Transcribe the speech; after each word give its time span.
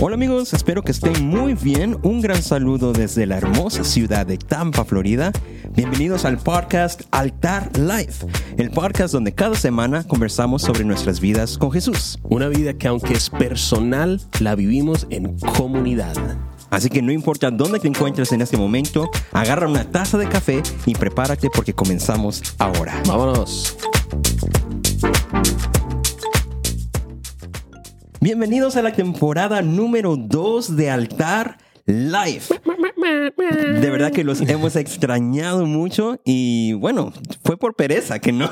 Hola 0.00 0.16
amigos, 0.16 0.52
espero 0.52 0.82
que 0.82 0.90
estén 0.90 1.24
muy 1.24 1.54
bien. 1.54 1.96
Un 2.02 2.20
gran 2.20 2.42
saludo 2.42 2.92
desde 2.92 3.26
la 3.26 3.36
hermosa 3.36 3.84
ciudad 3.84 4.26
de 4.26 4.36
Tampa, 4.36 4.84
Florida. 4.84 5.30
Bienvenidos 5.70 6.24
al 6.24 6.38
podcast 6.38 7.02
Altar 7.12 7.70
Life, 7.78 8.26
el 8.58 8.70
podcast 8.70 9.14
donde 9.14 9.34
cada 9.34 9.54
semana 9.54 10.02
conversamos 10.02 10.62
sobre 10.62 10.84
nuestras 10.84 11.20
vidas 11.20 11.56
con 11.56 11.70
Jesús. 11.70 12.18
Una 12.24 12.48
vida 12.48 12.74
que 12.74 12.88
aunque 12.88 13.14
es 13.14 13.30
personal, 13.30 14.20
la 14.40 14.56
vivimos 14.56 15.06
en 15.10 15.38
comunidad. 15.38 16.16
Así 16.70 16.90
que 16.90 17.00
no 17.00 17.12
importa 17.12 17.52
dónde 17.52 17.78
te 17.78 17.86
encuentres 17.86 18.32
en 18.32 18.42
este 18.42 18.56
momento, 18.56 19.08
agarra 19.32 19.68
una 19.68 19.84
taza 19.84 20.18
de 20.18 20.28
café 20.28 20.60
y 20.86 20.94
prepárate 20.96 21.50
porque 21.50 21.72
comenzamos 21.72 22.42
ahora. 22.58 23.00
Vámonos. 23.06 23.76
Bienvenidos 28.24 28.74
a 28.76 28.80
la 28.80 28.90
temporada 28.90 29.60
número 29.60 30.16
2 30.16 30.76
de 30.76 30.88
Altar 30.88 31.58
Life. 31.84 32.54
De 33.38 33.90
verdad 33.90 34.12
que 34.12 34.24
los 34.24 34.40
hemos 34.40 34.76
extrañado 34.76 35.66
mucho 35.66 36.18
y 36.24 36.72
bueno, 36.72 37.12
fue 37.44 37.58
por 37.58 37.74
pereza 37.74 38.20
que 38.20 38.32
no, 38.32 38.50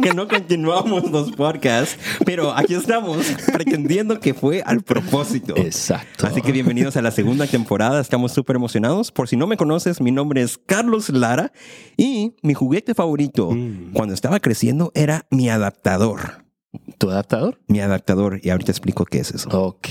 que 0.00 0.14
no 0.14 0.28
continuamos 0.28 1.10
los 1.10 1.32
podcasts, 1.32 1.98
pero 2.24 2.56
aquí 2.56 2.74
estamos 2.74 3.26
pretendiendo 3.52 4.20
que 4.20 4.32
fue 4.32 4.62
al 4.64 4.82
propósito. 4.82 5.56
Exacto. 5.56 6.28
Así 6.28 6.40
que 6.40 6.52
bienvenidos 6.52 6.96
a 6.96 7.02
la 7.02 7.10
segunda 7.10 7.48
temporada, 7.48 8.00
estamos 8.00 8.30
súper 8.30 8.54
emocionados. 8.54 9.10
Por 9.10 9.26
si 9.26 9.36
no 9.36 9.48
me 9.48 9.56
conoces, 9.56 10.00
mi 10.00 10.12
nombre 10.12 10.40
es 10.42 10.56
Carlos 10.56 11.08
Lara 11.08 11.50
y 11.96 12.36
mi 12.42 12.54
juguete 12.54 12.94
favorito 12.94 13.48
cuando 13.92 14.14
estaba 14.14 14.38
creciendo 14.38 14.92
era 14.94 15.26
mi 15.32 15.48
adaptador. 15.48 16.48
¿Tu 16.98 17.10
adaptador? 17.10 17.60
Mi 17.66 17.80
adaptador, 17.80 18.40
y 18.42 18.50
ahorita 18.50 18.70
explico 18.70 19.04
qué 19.04 19.18
es 19.18 19.32
eso. 19.32 19.48
Ok. 19.50 19.88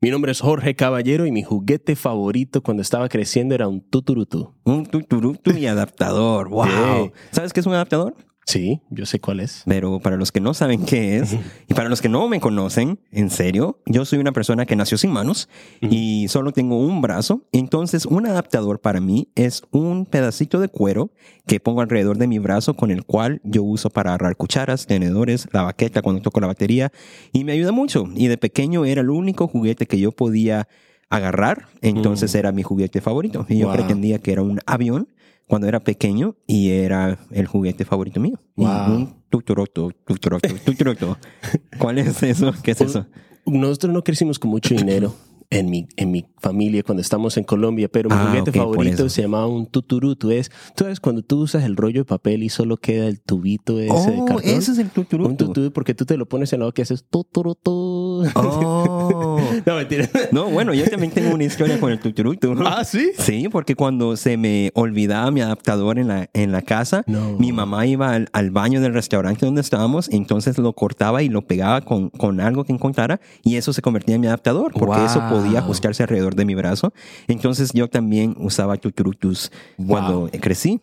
Mi 0.00 0.10
nombre 0.10 0.30
es 0.30 0.40
Jorge 0.40 0.74
Caballero 0.74 1.26
y 1.26 1.32
mi 1.32 1.42
juguete 1.42 1.96
favorito 1.96 2.62
cuando 2.62 2.82
estaba 2.82 3.08
creciendo 3.08 3.54
era 3.54 3.66
un 3.66 3.80
tuturutu. 3.80 4.54
Un 4.64 4.84
tuturutu 4.86 5.52
y 5.52 5.66
adaptador. 5.66 6.48
¡Wow! 6.50 6.66
Sí. 6.66 7.12
¿Sabes 7.30 7.52
qué 7.52 7.60
es 7.60 7.66
un 7.66 7.74
adaptador? 7.74 8.14
Sí, 8.48 8.80
yo 8.90 9.06
sé 9.06 9.18
cuál 9.18 9.40
es. 9.40 9.64
Pero 9.66 9.98
para 9.98 10.16
los 10.16 10.30
que 10.30 10.38
no 10.40 10.54
saben 10.54 10.84
qué 10.84 11.16
es, 11.16 11.34
y 11.68 11.74
para 11.74 11.88
los 11.88 12.00
que 12.00 12.08
no 12.08 12.28
me 12.28 12.38
conocen, 12.38 13.00
en 13.10 13.28
serio, 13.28 13.80
yo 13.86 14.04
soy 14.04 14.20
una 14.20 14.30
persona 14.30 14.66
que 14.66 14.76
nació 14.76 14.96
sin 14.98 15.10
manos 15.10 15.48
y 15.80 16.28
solo 16.28 16.52
tengo 16.52 16.78
un 16.78 17.02
brazo. 17.02 17.42
Entonces, 17.50 18.06
un 18.06 18.24
adaptador 18.24 18.80
para 18.80 19.00
mí 19.00 19.28
es 19.34 19.64
un 19.72 20.06
pedacito 20.06 20.60
de 20.60 20.68
cuero 20.68 21.10
que 21.48 21.58
pongo 21.58 21.80
alrededor 21.80 22.18
de 22.18 22.28
mi 22.28 22.38
brazo 22.38 22.74
con 22.74 22.92
el 22.92 23.04
cual 23.04 23.40
yo 23.42 23.64
uso 23.64 23.90
para 23.90 24.10
agarrar 24.10 24.36
cucharas, 24.36 24.86
tenedores, 24.86 25.48
la 25.52 25.62
baqueta 25.62 26.00
cuando 26.00 26.22
toco 26.22 26.38
la 26.40 26.46
batería 26.46 26.92
y 27.32 27.42
me 27.42 27.50
ayuda 27.52 27.72
mucho. 27.72 28.04
Y 28.14 28.28
de 28.28 28.38
pequeño 28.38 28.84
era 28.84 29.00
el 29.00 29.10
único 29.10 29.48
juguete 29.48 29.86
que 29.86 29.98
yo 29.98 30.12
podía 30.12 30.68
agarrar, 31.08 31.66
entonces 31.82 32.34
era 32.34 32.52
mi 32.52 32.62
juguete 32.62 33.00
favorito. 33.00 33.44
Y 33.48 33.58
yo 33.58 33.66
Wow. 33.66 33.74
pretendía 33.76 34.18
que 34.18 34.32
era 34.32 34.42
un 34.42 34.60
avión 34.66 35.08
cuando 35.46 35.68
era 35.68 35.80
pequeño 35.80 36.36
y 36.46 36.70
era 36.70 37.18
el 37.30 37.46
juguete 37.46 37.84
favorito 37.84 38.20
mío. 38.20 38.40
Y 38.56 38.64
un 38.64 39.22
tuturoto, 39.30 39.90
tuturoto, 40.04 40.48
tuturoto. 40.64 41.18
¿Cuál 41.78 41.98
es 41.98 42.22
eso? 42.22 42.52
¿Qué 42.62 42.72
es 42.72 42.80
eso? 42.80 43.06
Nosotros 43.44 43.92
no 43.92 44.02
crecimos 44.02 44.38
con 44.38 44.50
mucho 44.50 44.74
dinero 44.74 45.14
en 45.50 45.70
mi, 45.70 45.86
en 45.96 46.10
mi 46.10 46.26
familia 46.38 46.82
cuando 46.82 47.00
estamos 47.02 47.36
en 47.36 47.44
Colombia, 47.44 47.88
pero 47.88 48.08
mi 48.10 48.16
Ah, 48.16 48.26
juguete 48.28 48.52
favorito 48.52 48.94
eso. 49.06 49.08
se 49.08 49.22
llamaba 49.22 49.46
un 49.46 49.66
tuturutu. 49.66 50.30
Es, 50.30 50.50
tú 50.74 50.84
sabes, 50.84 51.00
cuando 51.00 51.22
tú 51.22 51.40
usas 51.40 51.64
el 51.64 51.76
rollo 51.76 52.00
de 52.00 52.04
papel 52.04 52.42
y 52.42 52.48
solo 52.48 52.76
queda 52.76 53.06
el 53.06 53.20
tubito 53.20 53.78
ese 53.80 54.10
de 54.10 54.18
Oh, 54.20 54.24
cartón. 54.24 54.44
ese 54.44 54.72
es 54.72 54.78
el 54.78 54.90
tuturuto. 54.90 55.28
Un 55.30 55.36
tutú, 55.36 55.72
porque 55.72 55.94
tú 55.94 56.04
te 56.04 56.16
lo 56.16 56.26
pones 56.26 56.52
en 56.52 56.60
la 56.60 56.66
boca 56.66 56.82
y 56.82 56.84
haces 56.84 57.04
tuturutu. 57.08 58.24
Oh. 58.34 59.36
No, 59.66 59.76
mentira. 59.76 60.08
No, 60.32 60.46
bueno, 60.50 60.74
yo 60.74 60.88
también 60.88 61.12
tengo 61.12 61.34
una 61.34 61.44
historia 61.44 61.78
con 61.80 61.90
el 61.92 61.98
tuturuto. 62.00 62.54
¿Ah, 62.64 62.84
sí? 62.84 63.10
Sí, 63.18 63.48
porque 63.50 63.74
cuando 63.74 64.16
se 64.16 64.36
me 64.36 64.70
olvidaba 64.74 65.30
mi 65.30 65.40
adaptador 65.40 65.98
en 65.98 66.08
la, 66.08 66.28
en 66.34 66.52
la 66.52 66.62
casa, 66.62 67.02
No. 67.06 67.36
mi 67.38 67.52
mamá 67.52 67.86
iba 67.86 68.12
al, 68.12 68.28
al 68.32 68.50
baño 68.50 68.80
del 68.80 68.92
restaurante 68.94 69.46
donde 69.46 69.60
estábamos, 69.60 70.08
entonces 70.10 70.58
lo 70.58 70.72
cortaba 70.72 71.22
y 71.22 71.28
lo 71.28 71.42
pegaba 71.46 71.80
con, 71.80 72.10
con 72.10 72.40
algo 72.40 72.64
que 72.64 72.72
encontrara 72.72 73.20
y 73.42 73.56
eso 73.56 73.72
se 73.72 73.82
convertía 73.82 74.14
en 74.16 74.20
mi 74.20 74.26
adaptador, 74.26 74.72
porque 74.72 75.04
eso 75.04 75.20
Wow. 75.20 75.30
Podía 75.38 75.58
ajustarse 75.60 76.02
alrededor 76.02 76.34
de 76.34 76.44
mi 76.44 76.54
brazo. 76.54 76.92
Entonces 77.28 77.70
yo 77.72 77.88
también 77.88 78.34
usaba 78.38 78.76
tuturutus 78.76 79.50
cuando 79.86 80.30
crecí. 80.40 80.80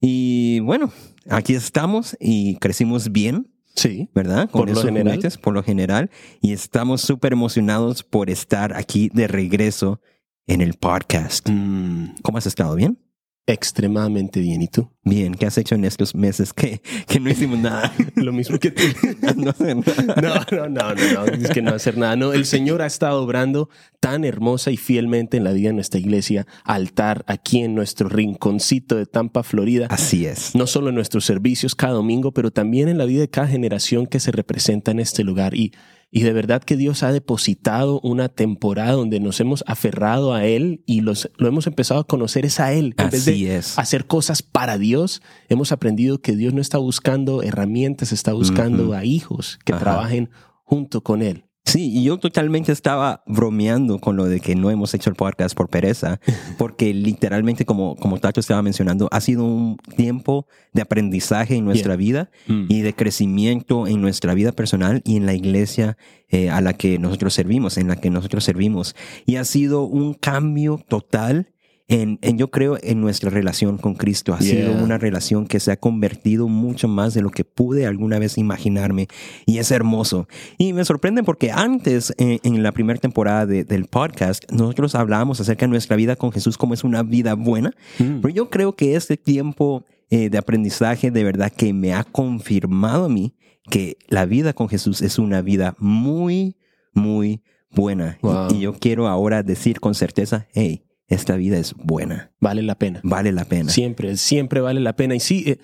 Y 0.00 0.60
bueno, 0.60 0.92
aquí 1.28 1.54
estamos 1.54 2.16
y 2.20 2.56
crecimos 2.56 3.10
bien. 3.12 3.48
Sí. 3.74 4.08
¿verdad? 4.14 4.48
Con 4.48 4.62
Por 4.66 4.74
lo 4.74 4.82
general. 4.82 5.16
juguetes, 5.16 5.36
por 5.36 5.52
lo 5.52 5.62
general. 5.62 6.10
Y 6.40 6.52
estamos 6.52 7.02
súper 7.02 7.34
emocionados 7.34 8.02
por 8.02 8.30
estar 8.30 8.74
aquí 8.74 9.10
de 9.12 9.28
regreso 9.28 10.00
en 10.46 10.62
el 10.62 10.74
podcast. 10.74 11.48
Mm, 11.50 12.14
¿Cómo 12.22 12.38
has 12.38 12.46
estado? 12.46 12.74
¿Bien? 12.74 12.98
Extremadamente 13.46 14.40
bien. 14.40 14.60
¿Y 14.62 14.68
tú? 14.68 14.90
Bien. 15.04 15.34
¿Qué 15.34 15.46
has 15.46 15.56
hecho 15.56 15.76
en 15.76 15.84
estos 15.84 16.14
meses 16.14 16.52
que, 16.52 16.82
que 17.06 17.20
no 17.20 17.30
hicimos 17.30 17.58
nada? 17.58 17.92
Lo 18.16 18.32
mismo 18.32 18.58
que 18.58 18.72
tú. 18.72 18.82
no 19.36 19.52
sé 19.52 19.74
nada. 19.74 20.20
No, 20.20 20.34
no, 20.56 20.68
no, 20.68 20.94
no, 20.94 21.26
no, 21.26 21.32
es 21.32 21.50
que 21.50 21.62
no 21.62 21.74
hacer 21.74 21.96
nada. 21.96 22.16
No, 22.16 22.32
el 22.32 22.44
Señor 22.44 22.82
ha 22.82 22.86
estado 22.86 23.22
obrando 23.22 23.70
tan 24.00 24.24
hermosa 24.24 24.70
y 24.70 24.76
fielmente 24.76 25.36
en 25.36 25.44
la 25.44 25.52
vida 25.52 25.68
de 25.68 25.74
nuestra 25.74 26.00
iglesia, 26.00 26.46
altar 26.64 27.24
aquí 27.28 27.60
en 27.60 27.74
nuestro 27.74 28.08
rinconcito 28.08 28.96
de 28.96 29.06
Tampa, 29.06 29.42
Florida. 29.42 29.86
Así 29.90 30.26
es. 30.26 30.54
No 30.54 30.66
solo 30.66 30.88
en 30.88 30.96
nuestros 30.96 31.24
servicios 31.24 31.74
cada 31.74 31.94
domingo, 31.94 32.32
pero 32.32 32.50
también 32.50 32.88
en 32.88 32.98
la 32.98 33.04
vida 33.04 33.20
de 33.20 33.30
cada 33.30 33.46
generación 33.46 34.06
que 34.06 34.20
se 34.20 34.32
representa 34.32 34.90
en 34.90 35.00
este 35.00 35.22
lugar. 35.22 35.54
Y, 35.54 35.72
y 36.10 36.22
de 36.22 36.32
verdad 36.32 36.62
que 36.62 36.76
Dios 36.76 37.02
ha 37.02 37.12
depositado 37.12 38.00
una 38.00 38.28
temporada 38.28 38.92
donde 38.92 39.20
nos 39.20 39.40
hemos 39.40 39.64
aferrado 39.66 40.34
a 40.34 40.44
Él 40.44 40.82
y 40.86 41.00
los, 41.00 41.30
lo 41.36 41.48
hemos 41.48 41.66
empezado 41.66 42.00
a 42.00 42.04
conocer 42.06 42.46
es 42.46 42.60
a 42.60 42.72
Él. 42.72 42.94
En 42.98 43.10
vez 43.10 43.22
Así 43.22 43.44
de 43.44 43.56
es. 43.56 43.78
hacer 43.78 44.06
cosas 44.06 44.42
para 44.42 44.78
Dios, 44.78 45.20
hemos 45.48 45.72
aprendido 45.72 46.20
que 46.20 46.36
Dios 46.36 46.54
no 46.54 46.60
está 46.60 46.78
buscando 46.78 47.42
herramientas, 47.42 48.12
está 48.12 48.32
buscando 48.32 48.94
a 48.94 49.04
hijos 49.04 49.58
que 49.64 49.72
Ajá. 49.72 49.82
trabajen 49.82 50.30
junto 50.62 51.02
con 51.02 51.22
Él. 51.22 51.45
Sí, 51.66 51.90
y 51.92 52.04
yo 52.04 52.16
totalmente 52.18 52.70
estaba 52.70 53.22
bromeando 53.26 53.98
con 53.98 54.16
lo 54.16 54.24
de 54.26 54.38
que 54.40 54.54
no 54.54 54.70
hemos 54.70 54.94
hecho 54.94 55.10
el 55.10 55.16
podcast 55.16 55.56
por 55.56 55.68
pereza, 55.68 56.20
porque 56.58 56.94
literalmente, 56.94 57.64
como, 57.64 57.96
como 57.96 58.18
Tato 58.18 58.38
estaba 58.38 58.62
mencionando, 58.62 59.08
ha 59.10 59.20
sido 59.20 59.44
un 59.44 59.76
tiempo 59.96 60.46
de 60.72 60.82
aprendizaje 60.82 61.56
en 61.56 61.64
nuestra 61.64 61.96
vida 61.96 62.30
Mm. 62.46 62.66
y 62.68 62.80
de 62.82 62.94
crecimiento 62.94 63.86
en 63.86 64.00
nuestra 64.00 64.34
vida 64.34 64.52
personal 64.52 65.02
y 65.04 65.16
en 65.16 65.26
la 65.26 65.34
iglesia 65.34 65.96
eh, 66.28 66.50
a 66.50 66.60
la 66.60 66.72
que 66.74 66.98
nosotros 66.98 67.34
servimos, 67.34 67.76
en 67.78 67.88
la 67.88 67.96
que 67.96 68.10
nosotros 68.10 68.44
servimos. 68.44 68.94
Y 69.26 69.36
ha 69.36 69.44
sido 69.44 69.82
un 69.82 70.14
cambio 70.14 70.80
total 70.88 71.48
en, 71.88 72.18
en, 72.22 72.36
yo 72.36 72.50
creo, 72.50 72.78
en 72.82 73.00
nuestra 73.00 73.30
relación 73.30 73.78
con 73.78 73.94
Cristo. 73.94 74.34
Ha 74.34 74.40
sido 74.40 74.72
una 74.82 74.98
relación 74.98 75.46
que 75.46 75.60
se 75.60 75.70
ha 75.70 75.76
convertido 75.76 76.48
mucho 76.48 76.88
más 76.88 77.14
de 77.14 77.22
lo 77.22 77.30
que 77.30 77.44
pude 77.44 77.86
alguna 77.86 78.18
vez 78.18 78.38
imaginarme. 78.38 79.06
Y 79.46 79.58
es 79.58 79.70
hermoso. 79.70 80.26
Y 80.58 80.72
me 80.72 80.84
sorprende 80.84 81.22
porque 81.22 81.52
antes, 81.52 82.12
eh, 82.18 82.40
en 82.42 82.62
la 82.62 82.72
primera 82.72 82.98
temporada 82.98 83.46
de- 83.46 83.64
del 83.64 83.86
podcast, 83.86 84.44
nosotros 84.50 84.94
hablábamos 84.96 85.40
acerca 85.40 85.66
de 85.66 85.70
nuestra 85.70 85.96
vida 85.96 86.16
con 86.16 86.32
Jesús 86.32 86.58
como 86.58 86.74
es 86.74 86.82
una 86.82 87.02
vida 87.02 87.34
buena. 87.34 87.72
Mm. 87.98 88.20
Pero 88.20 88.34
yo 88.34 88.50
creo 88.50 88.74
que 88.74 88.96
este 88.96 89.16
tiempo 89.16 89.84
eh, 90.10 90.30
de 90.30 90.38
aprendizaje 90.38 91.10
de 91.10 91.24
verdad 91.24 91.52
que 91.52 91.72
me 91.72 91.92
ha 91.92 92.04
confirmado 92.04 93.06
a 93.06 93.08
mí 93.08 93.34
que 93.68 93.96
la 94.08 94.24
vida 94.24 94.52
con 94.52 94.68
Jesús 94.68 95.02
es 95.02 95.18
una 95.18 95.42
vida 95.42 95.74
muy, 95.78 96.56
muy 96.94 97.42
buena. 97.72 98.18
Y-. 98.50 98.56
Y, 98.56 98.60
yo 98.60 98.74
quiero 98.74 99.08
ahora 99.08 99.42
decir 99.42 99.80
con 99.80 99.94
certeza, 99.94 100.46
hey, 100.52 100.85
esta 101.08 101.36
vida 101.36 101.58
es 101.58 101.74
buena, 101.74 102.32
Vale 102.40 102.62
la 102.62 102.76
pena. 102.76 103.00
vale 103.02 103.32
la 103.32 103.44
pena. 103.44 103.70
Siempre, 103.70 104.16
siempre 104.16 104.60
vale 104.60 104.80
la 104.80 104.96
pena. 104.96 105.14
Y 105.14 105.20
sí, 105.20 105.44
eh, 105.46 105.58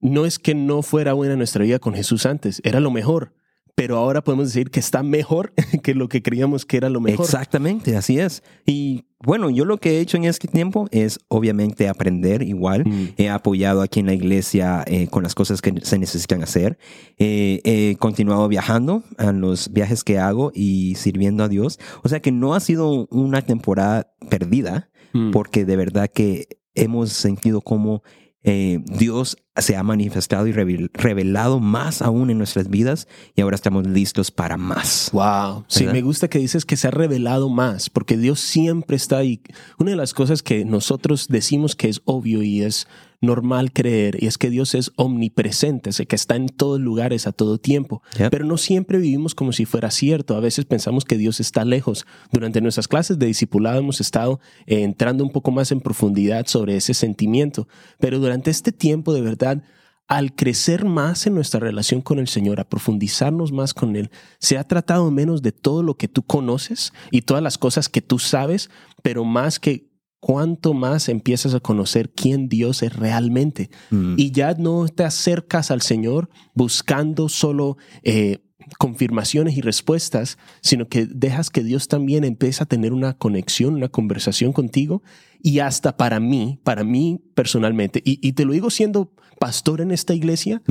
no 0.00 0.26
es 0.26 0.38
que 0.38 0.54
no 0.54 0.82
fuera 0.82 1.12
buena 1.12 1.36
nuestra 1.36 1.64
vida 1.64 1.78
con 1.78 1.94
Jesús 1.94 2.26
antes, 2.26 2.60
era 2.64 2.80
lo 2.80 2.90
mejor. 2.90 3.34
Pero 3.80 3.96
ahora 3.96 4.22
podemos 4.22 4.46
decir 4.46 4.70
que 4.70 4.80
está 4.80 5.02
mejor 5.02 5.52
que 5.82 5.94
lo 5.94 6.08
que 6.08 6.22
creíamos 6.22 6.66
que 6.66 6.76
era 6.76 6.90
lo 6.90 7.00
mejor. 7.00 7.24
Exactamente, 7.24 7.96
así 7.96 8.18
es. 8.18 8.42
Y 8.66 9.04
bueno, 9.24 9.50
yo 9.50 9.64
lo 9.64 9.78
que 9.78 9.98
he 9.98 10.00
hecho 10.00 10.16
en 10.16 10.24
este 10.24 10.48
tiempo 10.48 10.86
es 10.90 11.18
obviamente 11.28 11.88
aprender 11.88 12.42
igual. 12.42 12.84
Mm. 12.86 13.08
He 13.16 13.28
apoyado 13.28 13.82
aquí 13.82 14.00
en 14.00 14.06
la 14.06 14.14
iglesia 14.14 14.84
eh, 14.86 15.08
con 15.08 15.22
las 15.22 15.34
cosas 15.34 15.62
que 15.62 15.74
se 15.82 15.98
necesitan 15.98 16.42
hacer. 16.42 16.78
Eh, 17.18 17.60
he 17.64 17.96
continuado 17.96 18.48
viajando 18.48 19.02
en 19.18 19.40
los 19.40 19.72
viajes 19.72 20.04
que 20.04 20.18
hago 20.18 20.52
y 20.54 20.94
sirviendo 20.96 21.44
a 21.44 21.48
Dios. 21.48 21.78
O 22.02 22.08
sea 22.08 22.20
que 22.20 22.32
no 22.32 22.54
ha 22.54 22.60
sido 22.60 23.06
una 23.10 23.42
temporada 23.42 24.12
perdida 24.28 24.90
Mm. 25.12 25.30
porque 25.32 25.64
de 25.64 25.76
verdad 25.76 26.10
que 26.12 26.46
hemos 26.74 27.12
sentido 27.12 27.60
como 27.60 28.02
eh, 28.42 28.78
Dios 28.86 29.36
se 29.60 29.76
ha 29.76 29.82
manifestado 29.82 30.46
y 30.46 30.52
revel- 30.52 30.90
revelado 30.94 31.60
más 31.60 32.02
aún 32.02 32.30
en 32.30 32.38
nuestras 32.38 32.68
vidas 32.68 33.08
y 33.34 33.40
ahora 33.40 33.54
estamos 33.56 33.86
listos 33.86 34.30
para 34.30 34.56
más. 34.56 35.10
Wow. 35.12 35.64
Sí, 35.68 35.80
¿Verdad? 35.80 35.92
me 35.94 36.02
gusta 36.02 36.28
que 36.28 36.38
dices 36.38 36.64
que 36.64 36.76
se 36.76 36.88
ha 36.88 36.90
revelado 36.90 37.48
más, 37.48 37.90
porque 37.90 38.16
Dios 38.16 38.40
siempre 38.40 38.96
está 38.96 39.18
ahí. 39.18 39.40
Una 39.78 39.90
de 39.90 39.96
las 39.96 40.14
cosas 40.14 40.42
que 40.42 40.64
nosotros 40.64 41.26
decimos 41.28 41.76
que 41.76 41.88
es 41.88 42.00
obvio 42.04 42.42
y 42.42 42.62
es 42.62 42.86
normal 43.20 43.72
creer 43.72 44.22
y 44.22 44.26
es 44.26 44.38
que 44.38 44.50
Dios 44.50 44.74
es 44.74 44.92
omnipresente, 44.96 45.90
es 45.90 46.02
que 46.06 46.16
está 46.16 46.36
en 46.36 46.48
todos 46.48 46.80
lugares 46.80 47.26
a 47.26 47.32
todo 47.32 47.58
tiempo, 47.58 48.02
pero 48.30 48.44
no 48.44 48.56
siempre 48.56 48.98
vivimos 48.98 49.34
como 49.34 49.52
si 49.52 49.66
fuera 49.66 49.90
cierto. 49.90 50.34
A 50.34 50.40
veces 50.40 50.64
pensamos 50.64 51.04
que 51.04 51.18
Dios 51.18 51.40
está 51.40 51.64
lejos. 51.64 52.06
Durante 52.32 52.60
nuestras 52.60 52.88
clases 52.88 53.18
de 53.18 53.26
discipulado 53.26 53.78
hemos 53.78 54.00
estado 54.00 54.40
eh, 54.66 54.82
entrando 54.82 55.22
un 55.22 55.30
poco 55.30 55.50
más 55.50 55.70
en 55.70 55.80
profundidad 55.80 56.46
sobre 56.46 56.76
ese 56.76 56.94
sentimiento, 56.94 57.68
pero 57.98 58.18
durante 58.18 58.50
este 58.50 58.72
tiempo 58.72 59.12
de 59.12 59.20
verdad 59.20 59.62
al 60.10 60.34
crecer 60.34 60.84
más 60.84 61.28
en 61.28 61.36
nuestra 61.36 61.60
relación 61.60 62.00
con 62.00 62.18
el 62.18 62.26
Señor, 62.26 62.58
a 62.58 62.68
profundizarnos 62.68 63.52
más 63.52 63.74
con 63.74 63.94
Él, 63.94 64.10
se 64.40 64.58
ha 64.58 64.64
tratado 64.64 65.08
menos 65.12 65.40
de 65.40 65.52
todo 65.52 65.84
lo 65.84 65.96
que 65.96 66.08
tú 66.08 66.24
conoces 66.24 66.92
y 67.12 67.22
todas 67.22 67.44
las 67.44 67.58
cosas 67.58 67.88
que 67.88 68.02
tú 68.02 68.18
sabes, 68.18 68.70
pero 69.04 69.24
más 69.24 69.60
que 69.60 69.89
cuánto 70.20 70.74
más 70.74 71.08
empiezas 71.08 71.54
a 71.54 71.60
conocer 71.60 72.10
quién 72.10 72.48
Dios 72.48 72.82
es 72.82 72.94
realmente. 72.94 73.70
Mm. 73.90 74.14
Y 74.18 74.30
ya 74.30 74.54
no 74.54 74.86
te 74.88 75.04
acercas 75.04 75.70
al 75.70 75.82
Señor 75.82 76.28
buscando 76.54 77.28
solo 77.28 77.78
eh, 78.02 78.38
confirmaciones 78.78 79.56
y 79.56 79.62
respuestas, 79.62 80.38
sino 80.60 80.88
que 80.88 81.06
dejas 81.06 81.50
que 81.50 81.64
Dios 81.64 81.88
también 81.88 82.24
empiece 82.24 82.62
a 82.62 82.66
tener 82.66 82.92
una 82.92 83.14
conexión, 83.14 83.74
una 83.74 83.88
conversación 83.88 84.52
contigo. 84.52 85.02
Y 85.42 85.60
hasta 85.60 85.96
para 85.96 86.20
mí, 86.20 86.60
para 86.62 86.84
mí 86.84 87.22
personalmente, 87.34 88.02
y, 88.04 88.20
y 88.26 88.34
te 88.34 88.44
lo 88.44 88.52
digo 88.52 88.68
siendo 88.68 89.14
pastor 89.38 89.80
en 89.80 89.90
esta 89.90 90.14
iglesia, 90.14 90.62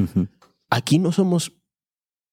aquí 0.69 1.00
no 1.00 1.12
somos 1.12 1.59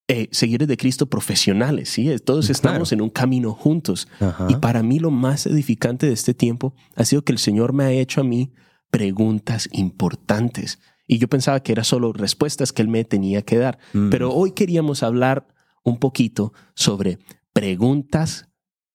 eh, 0.08 0.28
seguidores 0.30 0.68
de 0.68 0.76
Cristo 0.76 1.06
profesionales, 1.06 1.88
¿sí? 1.88 2.14
Todos 2.24 2.48
estamos 2.48 2.92
en 2.92 3.00
un 3.00 3.10
camino 3.10 3.52
juntos. 3.52 4.06
Ajá. 4.20 4.46
Y 4.48 4.54
para 4.56 4.82
mí 4.84 5.00
lo 5.00 5.10
más 5.10 5.46
edificante 5.46 6.06
de 6.06 6.12
este 6.12 6.32
tiempo 6.32 6.74
ha 6.94 7.04
sido 7.04 7.22
que 7.22 7.32
el 7.32 7.38
Señor 7.38 7.72
me 7.72 7.84
ha 7.84 7.90
hecho 7.90 8.20
a 8.20 8.24
mí 8.24 8.52
preguntas 8.90 9.68
importantes. 9.72 10.78
Y 11.08 11.18
yo 11.18 11.28
pensaba 11.28 11.60
que 11.60 11.72
eran 11.72 11.84
solo 11.84 12.12
respuestas 12.12 12.72
que 12.72 12.82
Él 12.82 12.88
me 12.88 13.04
tenía 13.04 13.42
que 13.42 13.58
dar. 13.58 13.78
Mm. 13.94 14.10
Pero 14.10 14.32
hoy 14.32 14.52
queríamos 14.52 15.02
hablar 15.02 15.48
un 15.82 15.98
poquito 15.98 16.52
sobre 16.74 17.18
preguntas 17.52 18.48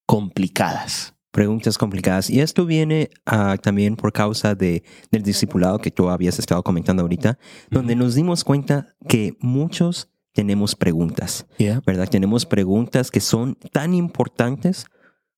complicadas. 0.06 1.16
preguntas 1.32 1.78
complicadas. 1.78 2.30
Y 2.30 2.42
esto 2.42 2.66
viene 2.66 3.10
ah, 3.26 3.58
también 3.62 3.96
por 3.96 4.12
causa 4.12 4.54
de, 4.54 4.84
del 5.12 5.24
discipulado 5.24 5.80
que 5.80 5.90
tú 5.90 6.10
habías 6.10 6.40
estado 6.40 6.62
comentando 6.62 7.02
ahorita, 7.02 7.40
donde 7.70 7.96
nos 7.96 8.16
dimos 8.16 8.44
cuenta 8.44 8.96
que 9.08 9.38
muchos 9.40 10.11
tenemos 10.34 10.76
preguntas, 10.76 11.46
Yeah. 11.58 11.82
¿verdad? 11.86 12.08
Tenemos 12.10 12.46
preguntas 12.46 13.12
que 13.12 13.20
son 13.22 13.56
tan 13.72 13.94
importantes 13.94 14.86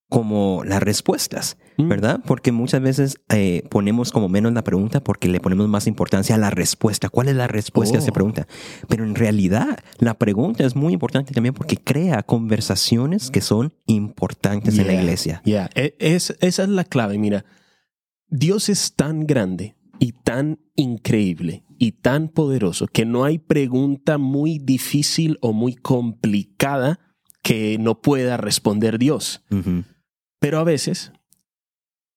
como 0.10 0.64
las 0.64 0.84
respuestas, 0.84 1.58
Mm. 1.78 1.88
¿verdad? 1.90 2.20
Porque 2.28 2.52
muchas 2.52 2.82
veces 2.82 3.18
eh, 3.30 3.64
ponemos 3.72 4.12
como 4.12 4.30
menos 4.30 4.54
la 4.54 4.64
pregunta 4.64 5.04
porque 5.04 5.28
le 5.28 5.40
ponemos 5.40 5.68
más 5.68 5.88
importancia 5.88 6.36
a 6.36 6.38
la 6.38 6.52
respuesta. 6.52 7.10
¿Cuál 7.10 7.30
es 7.30 7.36
la 7.36 7.48
respuesta 7.48 7.98
a 7.98 8.00
esa 8.00 8.12
Oh. 8.12 8.14
pregunta? 8.14 8.48
Pero 8.88 9.04
en 9.06 9.16
realidad 9.16 9.80
la 9.98 10.14
pregunta 10.14 10.64
es 10.66 10.76
muy 10.76 10.94
importante 10.94 11.34
también 11.34 11.56
porque 11.56 11.78
crea 11.78 12.22
conversaciones 12.22 13.32
que 13.32 13.42
son 13.42 13.74
importantes 13.88 14.78
en 14.78 14.86
la 14.86 14.94
Yeah, 14.94 15.02
iglesia. 15.02 15.42
yeah. 15.46 15.70
E- 15.74 15.96
Es, 16.00 16.36
esa 16.42 16.62
es 16.64 16.70
la 16.70 16.84
clave. 16.84 17.18
Mira, 17.18 17.44
Dios 18.28 18.70
es 18.70 18.94
tan 18.96 19.26
grande 19.26 19.76
y 20.04 20.12
tan 20.12 20.60
increíble 20.76 21.64
y 21.80 21.94
tan 21.94 22.28
poderoso 22.28 22.88
que 22.88 23.06
no 23.06 23.24
hay 23.24 23.40
pregunta 23.40 24.18
muy 24.18 24.60
difícil 24.60 25.38
o 25.40 25.54
muy 25.54 25.76
complicada 25.76 27.00
que 27.42 27.78
no 27.80 28.02
pueda 28.02 28.36
responder 28.36 29.00
Dios. 29.00 29.46
Pero 30.42 30.60
a 30.60 30.66
veces 30.66 31.14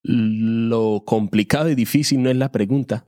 lo 0.03 1.05
complicado 1.07 1.71
y 1.71 1.77
difícil 1.77 2.25
no 2.25 2.31
es 2.31 2.37
la 2.37 2.51
pregunta, 2.51 3.07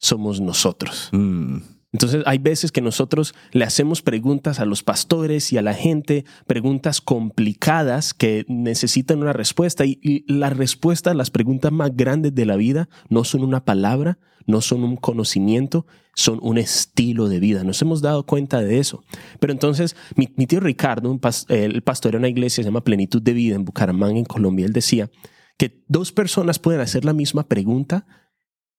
somos 0.00 0.40
nosotros. 0.40 1.08
Mm. 1.12 1.58
Entonces 1.92 2.24
hay 2.26 2.38
veces 2.38 2.72
que 2.72 2.80
nosotros 2.82 3.34
le 3.52 3.64
hacemos 3.64 4.02
preguntas 4.02 4.60
a 4.60 4.66
los 4.66 4.82
pastores 4.82 5.52
y 5.52 5.56
a 5.56 5.62
la 5.62 5.72
gente, 5.72 6.24
preguntas 6.46 7.00
complicadas 7.00 8.12
que 8.12 8.44
necesitan 8.48 9.22
una 9.22 9.32
respuesta 9.32 9.86
y, 9.86 9.98
y 10.02 10.30
la 10.30 10.50
respuesta 10.50 11.12
a 11.12 11.14
las 11.14 11.30
preguntas 11.30 11.72
más 11.72 11.96
grandes 11.96 12.34
de 12.34 12.44
la 12.44 12.56
vida 12.56 12.88
no 13.08 13.24
son 13.24 13.44
una 13.44 13.64
palabra, 13.64 14.18
no 14.46 14.60
son 14.60 14.84
un 14.84 14.96
conocimiento, 14.96 15.86
son 16.14 16.38
un 16.42 16.58
estilo 16.58 17.28
de 17.28 17.40
vida. 17.40 17.64
Nos 17.64 17.80
hemos 17.82 18.02
dado 18.02 18.26
cuenta 18.26 18.60
de 18.60 18.78
eso. 18.78 19.02
Pero 19.40 19.52
entonces 19.52 19.96
mi, 20.16 20.26
tío 20.26 20.60
Ricardo, 20.60 21.14
pas- 21.18 21.46
el 21.48 21.82
pastor 21.82 22.12
de 22.12 22.18
una 22.18 22.28
iglesia 22.28 22.62
se 22.62 22.68
llama 22.68 22.84
Plenitud 22.84 23.22
de 23.22 23.32
Vida 23.32 23.54
en 23.54 23.64
Bucaramanga, 23.64 24.18
en 24.18 24.24
Colombia, 24.24 24.66
él 24.66 24.72
decía 24.72 25.10
que 25.56 25.82
dos 25.88 26.12
personas 26.12 26.58
pueden 26.58 26.80
hacer 26.80 27.04
la 27.04 27.14
misma 27.14 27.48
pregunta 27.48 28.06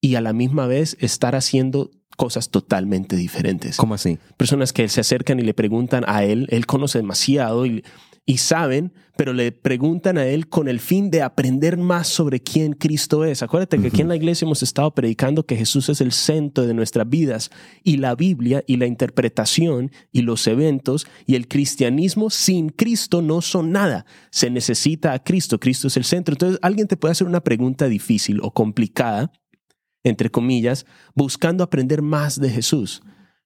y 0.00 0.14
a 0.14 0.20
la 0.20 0.32
misma 0.32 0.68
vez 0.68 0.96
estar 1.00 1.34
haciendo 1.34 1.90
cosas 2.18 2.50
totalmente 2.50 3.14
diferentes. 3.14 3.76
¿Cómo 3.76 3.94
así? 3.94 4.18
Personas 4.36 4.72
que 4.72 4.88
se 4.88 5.00
acercan 5.00 5.38
y 5.38 5.42
le 5.42 5.54
preguntan 5.54 6.04
a 6.08 6.24
él, 6.24 6.48
él 6.50 6.66
conoce 6.66 6.98
demasiado 6.98 7.64
y, 7.64 7.84
y 8.26 8.38
saben, 8.38 8.92
pero 9.16 9.32
le 9.32 9.52
preguntan 9.52 10.18
a 10.18 10.26
él 10.26 10.48
con 10.48 10.66
el 10.66 10.80
fin 10.80 11.12
de 11.12 11.22
aprender 11.22 11.76
más 11.76 12.08
sobre 12.08 12.40
quién 12.40 12.72
Cristo 12.72 13.24
es. 13.24 13.44
Acuérdate 13.44 13.78
que 13.78 13.86
aquí 13.86 14.00
en 14.00 14.08
la 14.08 14.16
iglesia 14.16 14.46
hemos 14.46 14.64
estado 14.64 14.92
predicando 14.94 15.46
que 15.46 15.54
Jesús 15.54 15.88
es 15.90 16.00
el 16.00 16.10
centro 16.10 16.66
de 16.66 16.74
nuestras 16.74 17.08
vidas 17.08 17.50
y 17.84 17.98
la 17.98 18.16
Biblia 18.16 18.64
y 18.66 18.78
la 18.78 18.86
interpretación 18.86 19.92
y 20.10 20.22
los 20.22 20.44
eventos 20.48 21.06
y 21.24 21.36
el 21.36 21.46
cristianismo 21.46 22.30
sin 22.30 22.70
Cristo 22.70 23.22
no 23.22 23.42
son 23.42 23.70
nada. 23.70 24.06
Se 24.32 24.50
necesita 24.50 25.12
a 25.12 25.22
Cristo, 25.22 25.60
Cristo 25.60 25.86
es 25.86 25.96
el 25.96 26.04
centro. 26.04 26.34
Entonces 26.34 26.58
alguien 26.62 26.88
te 26.88 26.96
puede 26.96 27.12
hacer 27.12 27.28
una 27.28 27.44
pregunta 27.44 27.86
difícil 27.86 28.40
o 28.42 28.50
complicada 28.50 29.30
entre 30.04 30.30
comillas, 30.30 30.86
buscando 31.14 31.64
aprender 31.64 32.02
más 32.02 32.40
de 32.40 32.50
Jesús. 32.50 33.02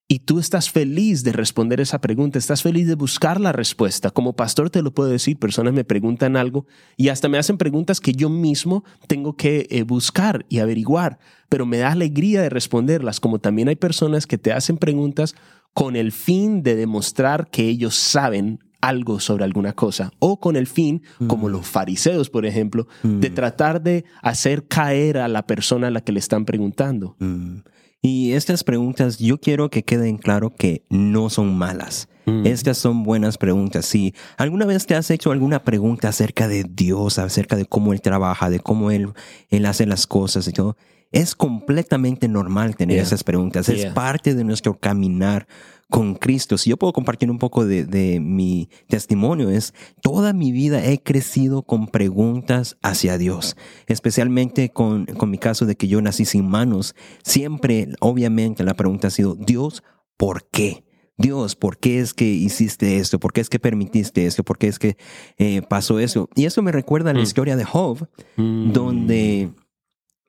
Y 0.08 0.19
tú 0.19 0.38
estás 0.38 0.69
feliz 0.69 1.25
de 1.25 1.32
responder 1.32 1.81
esa 1.81 2.00
pregunta, 2.00 2.38
estás 2.38 2.62
feliz 2.62 2.87
de 2.87 2.96
buscar 2.96 3.40
la 3.40 3.52
respuesta. 3.52 4.10
Como 4.10 4.34
pastor 4.34 4.69
te 4.69 4.82
lo 4.82 4.93
puedo 4.93 5.08
decir, 5.08 5.38
personas 5.38 5.72
me 5.72 5.84
preguntan 5.84 6.37
algo 6.37 6.66
y 6.99 7.08
hasta 7.08 7.31
me 7.31 7.38
hacen 7.38 7.56
preguntas 7.56 7.99
que 7.99 8.12
yo 8.12 8.28
mismo 8.28 8.84
tengo 9.06 9.37
que 9.37 9.66
eh, 9.70 9.84
buscar 9.84 10.44
y 10.50 10.58
averiguar, 10.58 11.19
pero 11.49 11.64
me 11.64 11.78
da 11.78 11.93
alegría 11.93 12.43
de 12.43 12.50
responderlas, 12.50 13.20
como 13.20 13.38
también 13.38 13.69
hay 13.69 13.76
personas 13.76 14.26
que 14.26 14.37
te 14.37 14.52
hacen 14.52 14.76
preguntas 14.76 15.34
con 15.72 15.96
el 15.96 16.12
fin 16.12 16.62
de 16.62 16.76
demostrar 16.76 17.49
que 17.49 17.66
ellos 17.69 17.94
saben 17.94 18.58
algo 18.82 19.20
sobre 19.20 19.44
alguna 19.44 19.73
cosa 19.73 20.12
o 20.19 20.38
con 20.38 20.56
el 20.56 20.67
fin, 20.67 21.02
como 21.29 21.49
los 21.49 21.67
fariseos, 21.67 22.29
por 22.29 22.44
ejemplo, 22.44 22.87
de 23.02 23.31
tratar 23.31 23.81
de 23.81 24.05
hacer 24.20 24.67
caer 24.67 25.17
a 25.17 25.29
la 25.29 25.46
persona 25.46 25.87
a 25.87 25.90
la 25.90 26.02
que 26.02 26.12
le 26.12 26.19
están 26.19 26.44
preguntando. 26.44 27.17
Mm. 27.19 27.58
Y 28.02 28.32
estas 28.32 28.64
preguntas, 28.64 29.19
yo 29.19 29.38
quiero 29.38 29.70
que 29.70 29.84
queden 29.84 30.19
claro 30.19 30.50
que 30.50 30.82
no 30.90 31.31
son 31.31 31.56
malas. 31.56 32.08
Mm. 32.26 32.46
Estas 32.46 32.76
son 32.76 33.05
buenas 33.05 33.38
preguntas. 33.38 33.87
Si 33.87 34.12
alguna 34.37 34.67
vez 34.67 34.87
te 34.87 34.96
has 34.96 35.08
hecho 35.12 35.30
alguna 35.30 35.62
pregunta 35.62 36.09
acerca 36.09 36.49
de 36.49 36.64
Dios, 36.68 37.21
acerca 37.21 37.54
de 37.54 37.64
cómo 37.64 37.92
Él 37.92 38.00
trabaja, 38.00 38.50
de 38.50 38.59
cómo 38.59 38.90
Él, 38.90 39.11
él 39.50 39.66
hace 39.66 39.87
las 39.87 40.09
cosas 40.09 40.49
y 40.49 40.52
todo, 40.52 40.76
es 41.12 41.37
completamente 41.37 42.26
normal 42.26 42.75
tener 42.75 42.97
Yeah. 42.97 43.04
esas 43.04 43.23
preguntas. 43.23 43.68
Es 43.68 43.78
Yeah. 43.83 43.95
parte 43.95 44.35
de 44.35 44.42
nuestro 44.45 44.78
caminar 44.80 45.47
con 45.92 46.14
Cristo. 46.14 46.56
Si 46.56 46.70
yo 46.70 46.78
puedo 46.78 46.94
compartir 46.94 47.30
un 47.30 47.38
poco 47.38 47.66
de, 47.66 47.84
de 47.84 48.18
mi 48.18 48.70
testimonio, 48.88 49.50
es 49.50 49.75
toda 50.00 50.32
mi 50.32 50.50
vida 50.50 50.82
he 50.84 51.02
crecido 51.02 51.62
con 51.64 51.87
preguntas 51.87 52.78
hacia 52.82 53.18
Dios, 53.18 53.56
especialmente 53.87 54.70
con, 54.70 55.04
con 55.04 55.28
mi 55.30 55.37
caso 55.37 55.66
de 55.66 55.76
que 55.76 55.88
yo 55.88 56.00
nací 56.00 56.25
sin 56.25 56.49
manos. 56.49 56.94
Siempre, 57.22 57.88
obviamente, 58.00 58.64
la 58.64 58.72
pregunta 58.75 59.08
ha 59.08 59.11
sido, 59.11 59.34
Dios, 59.34 59.82
¿por 60.16 60.49
qué? 60.50 60.82
Dios, 61.18 61.56
¿por 61.56 61.76
qué 61.76 62.00
es 62.00 62.14
que 62.14 62.25
hiciste 62.25 62.96
esto? 62.96 63.20
¿Por 63.20 63.34
qué 63.34 63.42
es 63.42 63.50
que 63.50 63.58
permitiste 63.58 64.25
esto? 64.25 64.44
¿Por 64.44 64.56
qué 64.56 64.68
es 64.68 64.78
que 64.78 64.96
eh, 65.37 65.61
pasó 65.61 65.99
eso? 65.99 66.30
Y 66.34 66.46
eso 66.46 66.62
me 66.62 66.72
recuerda 66.72 67.11
a 67.11 67.12
la 67.12 67.20
Mm. 67.20 67.25
historia 67.25 67.54
de 67.56 67.64
Job, 67.64 68.08
Mm. 68.38 68.72
donde 68.72 69.50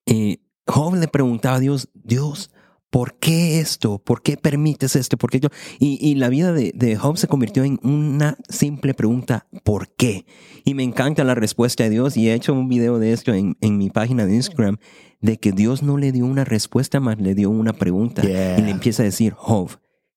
eh, 0.08 0.38
Job 0.68 0.96
le 0.96 1.08
preguntaba 1.08 1.56
a 1.56 1.60
Dios, 1.62 1.88
Dios, 1.94 2.52
¿por 2.94 3.16
qué 3.16 3.60
esto? 3.60 3.98
¿Por 3.98 4.22
qué 4.22 4.38
permites 4.38 4.96
esto? 4.96 5.18
¿Por 5.18 5.32
qué 5.32 5.40
yo? 5.40 5.50
Y, 5.80 5.98
y 6.00 6.14
la 6.14 6.30
vida 6.30 6.54
de, 6.54 6.72
de 6.76 6.96
Job 6.96 7.18
se 7.18 7.28
convirtió 7.28 7.64
en 7.64 7.80
una 7.82 8.38
simple 8.48 8.94
pregunta, 8.94 9.48
¿por 9.64 9.90
qué? 9.96 10.28
Y 10.64 10.76
me 10.76 10.84
encanta 10.84 11.24
la 11.24 11.34
respuesta 11.34 11.84
de 11.84 11.90
Dios 11.90 12.16
y 12.18 12.30
he 12.30 12.36
hecho 12.36 12.54
un 12.54 12.70
video 12.70 13.00
de 13.00 13.12
esto 13.12 13.34
en, 13.34 13.58
en 13.62 13.80
mi 13.80 13.90
página 13.90 14.28
de 14.28 14.36
Instagram, 14.36 14.78
de 15.22 15.38
que 15.38 15.52
Dios 15.54 15.82
no 15.82 15.98
le 15.98 16.12
dio 16.12 16.28
una 16.28 16.46
respuesta 16.46 17.00
más, 17.00 17.20
le 17.20 17.34
dio 17.34 17.50
una 17.50 17.74
pregunta. 17.74 18.22
Yeah. 18.22 18.60
Y 18.60 18.62
le 18.62 18.70
empieza 18.70 19.02
a 19.02 19.06
decir, 19.06 19.34
Job, 19.34 19.72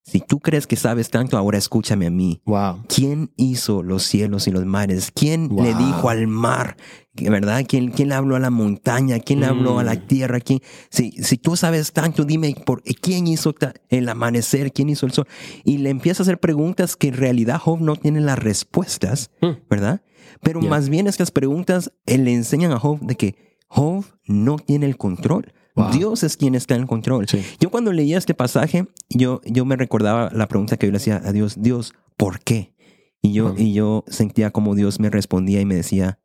si 0.06 0.20
tú 0.20 0.38
crees 0.38 0.66
que 0.68 0.76
sabes 0.76 1.10
tanto, 1.10 1.36
ahora 1.36 1.58
escúchame 1.58 2.06
a 2.06 2.10
mí. 2.10 2.40
Wow. 2.46 2.84
¿Quién 2.88 3.32
hizo 3.36 3.82
los 3.82 4.04
cielos 4.04 4.46
y 4.46 4.52
los 4.52 4.64
mares? 4.64 5.10
¿Quién 5.12 5.48
le 5.56 5.74
dijo 5.74 6.08
al 6.08 6.26
mar? 6.28 6.76
¿Verdad? 7.14 7.64
¿Quién, 7.66 7.90
quién 7.90 8.10
le 8.10 8.14
habló 8.14 8.36
a 8.36 8.38
la 8.38 8.50
montaña? 8.50 9.18
¿Quién 9.18 9.42
habló 9.42 9.78
a 9.78 9.84
la 9.84 9.94
Mm. 9.94 10.06
tierra? 10.06 10.38
¿Quién? 10.40 10.60
Si, 10.90 11.10
si 11.10 11.38
tú 11.38 11.56
sabes 11.56 11.92
tanto, 11.92 12.24
dime 12.24 12.54
por, 12.64 12.82
quién 12.82 13.26
hizo 13.26 13.54
el 13.88 14.08
amanecer, 14.08 14.72
quién 14.72 14.90
hizo 14.90 15.06
el 15.06 15.12
sol. 15.12 15.26
Y 15.64 15.78
le 15.78 15.90
empieza 15.90 16.22
a 16.22 16.24
hacer 16.24 16.38
preguntas 16.38 16.94
que 16.94 17.08
en 17.08 17.14
realidad 17.14 17.58
Job 17.58 17.80
no 17.80 17.96
tiene 17.96 18.20
las 18.20 18.38
respuestas, 18.38 19.30
Mm. 19.40 19.48
¿verdad? 19.68 20.02
Pero 20.42 20.60
Yeah. 20.60 20.70
más 20.70 20.88
bien 20.88 21.06
estas 21.08 21.30
preguntas 21.32 21.90
eh, 22.04 22.18
le 22.18 22.32
enseñan 22.34 22.70
a 22.72 22.78
Job 22.78 23.00
de 23.00 23.16
que 23.16 23.34
Job 23.68 24.04
no 24.26 24.56
tiene 24.58 24.86
el 24.86 24.96
control. 24.98 25.52
Wow. 25.76 25.90
Dios 25.92 26.22
es 26.24 26.36
quien 26.36 26.54
está 26.54 26.74
en 26.74 26.86
control. 26.86 27.28
Sí. 27.28 27.42
Yo 27.60 27.70
cuando 27.70 27.92
leía 27.92 28.18
este 28.18 28.34
pasaje, 28.34 28.86
yo, 29.10 29.40
yo 29.44 29.64
me 29.64 29.76
recordaba 29.76 30.30
la 30.32 30.48
pregunta 30.48 30.76
que 30.76 30.86
yo 30.86 30.90
le 30.92 30.96
hacía 30.96 31.16
a 31.24 31.32
Dios, 31.32 31.56
Dios, 31.60 31.92
¿por 32.16 32.40
qué? 32.40 32.74
Y 33.22 33.32
yo, 33.34 33.54
y 33.56 33.72
yo 33.74 34.04
sentía 34.08 34.50
como 34.50 34.74
Dios 34.74 35.00
me 35.00 35.10
respondía 35.10 35.60
y 35.60 35.64
me 35.66 35.74
decía, 35.74 36.18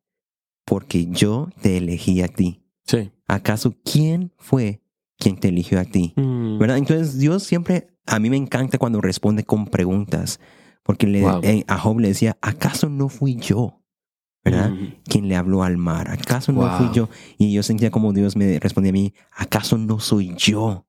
porque 0.66 1.08
yo 1.08 1.50
te 1.62 1.78
elegí 1.78 2.22
a 2.22 2.28
ti. 2.28 2.64
Sí. 2.86 3.12
¿Acaso 3.28 3.76
quién 3.84 4.32
fue 4.38 4.82
quien 5.18 5.38
te 5.38 5.50
eligió 5.50 5.80
a 5.80 5.86
ti? 5.86 6.14
Mm. 6.16 6.58
¿Verdad? 6.60 6.78
Entonces 6.78 7.18
Dios 7.20 7.44
siempre, 7.44 7.88
a 8.06 8.20
mí 8.20 8.30
me 8.30 8.38
encanta 8.38 8.78
cuando 8.78 9.02
responde 9.02 9.44
con 9.44 9.66
preguntas, 9.68 10.40
porque 10.84 11.08
le, 11.08 11.22
Wow. 11.22 11.42
eh, 11.44 11.64
a 11.68 11.78
Job 11.78 12.00
le 12.00 12.08
decía, 12.10 12.38
¿acaso 12.42 12.88
no 12.90 13.10
fui 13.10 13.36
yo? 13.36 13.81
¿Verdad? 14.44 14.72
Mm. 14.72 14.94
Quien 15.08 15.28
le 15.28 15.36
habló 15.36 15.64
al 15.64 15.78
mar, 15.78 16.10
¿acaso 16.10 16.52
no 16.52 16.78
fui 16.78 16.90
yo? 16.94 17.10
Y 17.38 17.54
yo 17.54 17.62
sentía 17.64 17.92
como 17.92 18.12
Dios 18.14 18.36
me 18.36 18.60
respondía 18.60 18.90
a 18.90 18.94
mí, 18.94 19.14
¿acaso 19.36 19.78
no 19.78 20.00
soy 20.00 20.34
yo 20.36 20.88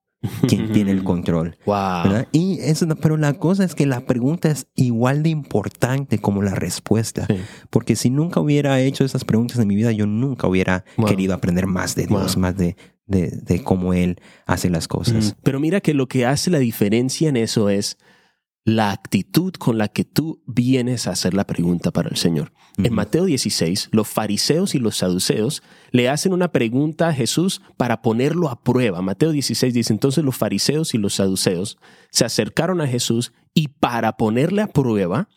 quien 0.49 0.73
tiene 0.73 0.91
el 0.93 1.05
control? 1.05 1.59
Wow. 1.67 2.03
¿verdad? 2.05 2.29
Y 2.33 2.59
eso, 2.61 2.87
pero 2.97 3.19
la 3.19 3.35
cosa 3.35 3.65
es 3.65 3.75
que 3.75 3.85
la 3.85 4.01
pregunta 4.07 4.51
es 4.51 4.69
igual 4.75 5.23
de 5.23 5.29
importante 5.29 6.19
como 6.19 6.43
la 6.43 6.55
respuesta. 6.55 7.27
Sí. 7.27 7.37
Porque 7.69 7.95
si 7.95 8.09
nunca 8.09 8.41
hubiera 8.41 8.81
hecho 8.81 9.05
esas 9.05 9.25
preguntas 9.25 9.59
en 9.59 9.69
mi 9.69 9.75
vida, 9.77 9.93
yo 9.93 10.07
nunca 10.07 10.47
hubiera 10.47 10.85
Wow. 10.97 11.09
querido 11.09 11.35
aprender 11.35 11.67
más 11.67 11.95
de 11.95 12.07
Dios, 12.07 12.39
más 12.39 12.57
de, 12.57 12.77
de, 13.07 13.29
de 13.43 13.63
cómo 13.63 13.93
Él 13.93 14.19
hace 14.47 14.71
las 14.71 14.89
cosas. 14.89 15.35
Mm, 15.37 15.41
Pero 15.43 15.61
mira 15.61 15.81
que 15.83 15.93
lo 15.93 16.07
que 16.09 16.25
hace 16.25 16.51
la 16.51 16.59
diferencia 16.59 17.29
en 17.29 17.37
eso 17.37 17.69
es 17.69 17.99
la 18.65 18.93
actitud 18.93 19.53
con 19.55 19.77
la 19.77 19.89
que 19.89 20.05
tú 20.05 20.43
vienes 20.47 21.07
a 21.07 21.13
hacer 21.13 21.35
la 21.35 21.47
pregunta 21.47 21.91
para 21.91 22.09
el 22.09 22.17
Señor. 22.17 22.53
En. 22.79 22.95
Mateo 22.95 23.25
16, 23.25 23.89
los 23.93 24.09
fariseos 24.09 24.75
y 24.75 24.79
los 24.79 24.97
saduceos 24.97 25.63
le 25.91 26.09
hacen 26.09 26.33
una 26.33 26.53
pregunta 26.53 27.09
a 27.09 27.13
Jesús 27.13 27.61
para 27.77 28.03
ponerlo 28.03 28.49
a 28.49 28.63
prueba. 28.63 29.03
Mateo 29.03 29.33
16 29.33 29.75
dice, 29.75 29.93
entonces 29.93 30.25
los 30.25 30.37
fariseos 30.37 30.95
y 30.95 30.99
los 30.99 31.15
saduceos 31.15 31.77
se 32.11 32.25
acercaron 32.25 32.81
a 32.81 32.87
Jesús 32.87 33.33
y 33.53 33.69
para 33.69 34.17
ponerle 34.17 34.63
a 34.63 34.69
prueba, 34.69 35.29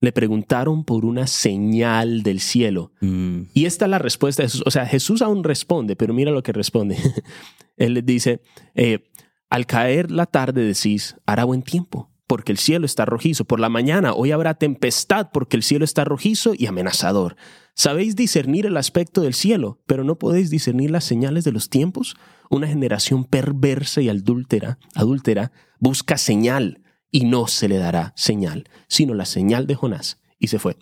le 0.00 0.12
preguntaron 0.12 0.84
por 0.84 1.04
una 1.04 1.26
señal 1.26 2.22
del 2.22 2.40
cielo. 2.40 2.92
Mm, 3.00 3.42
Y 3.54 3.66
esta 3.66 3.84
es 3.84 3.90
la 3.90 3.98
respuesta 3.98 4.42
de 4.42 4.48
Jesús. 4.48 4.62
O 4.66 4.70
sea, 4.70 4.84
Jesús 4.84 5.22
aún 5.22 5.44
responde, 5.44 5.94
pero 5.94 6.12
mira 6.12 6.32
lo 6.32 6.42
que 6.42 6.52
responde. 6.52 6.96
Él 7.76 7.94
les 7.94 8.04
dice, 8.04 8.40
eh, 8.74 9.10
al 9.48 9.66
caer 9.66 10.10
la 10.10 10.26
tarde 10.26 10.64
decís, 10.64 11.16
hará 11.24 11.44
buen 11.44 11.62
tiempo, 11.62 12.11
porque 12.32 12.50
el 12.50 12.56
cielo 12.56 12.86
está 12.86 13.04
rojizo. 13.04 13.44
Por 13.44 13.60
la 13.60 13.68
mañana, 13.68 14.14
hoy 14.14 14.30
habrá 14.30 14.54
tempestad, 14.54 15.28
porque 15.34 15.54
el 15.54 15.62
cielo 15.62 15.84
está 15.84 16.02
rojizo 16.02 16.54
y 16.56 16.64
amenazador. 16.64 17.36
Sabéis 17.74 18.16
discernir 18.16 18.64
el 18.64 18.78
aspecto 18.78 19.20
del 19.20 19.34
cielo, 19.34 19.82
pero 19.84 20.02
no 20.02 20.18
podéis 20.18 20.48
discernir 20.48 20.90
las 20.90 21.04
señales 21.04 21.44
de 21.44 21.52
los 21.52 21.68
tiempos. 21.68 22.16
Una 22.48 22.68
generación 22.68 23.24
perversa 23.24 24.00
y 24.00 24.08
adúltera, 24.08 24.78
adúltera 24.94 25.52
busca 25.78 26.16
señal 26.16 26.80
y 27.10 27.26
no 27.26 27.48
se 27.48 27.68
le 27.68 27.76
dará 27.76 28.14
señal, 28.16 28.64
sino 28.88 29.12
la 29.12 29.26
señal 29.26 29.66
de 29.66 29.74
Jonás. 29.74 30.16
Y 30.38 30.46
se 30.46 30.58
fue. 30.58 30.78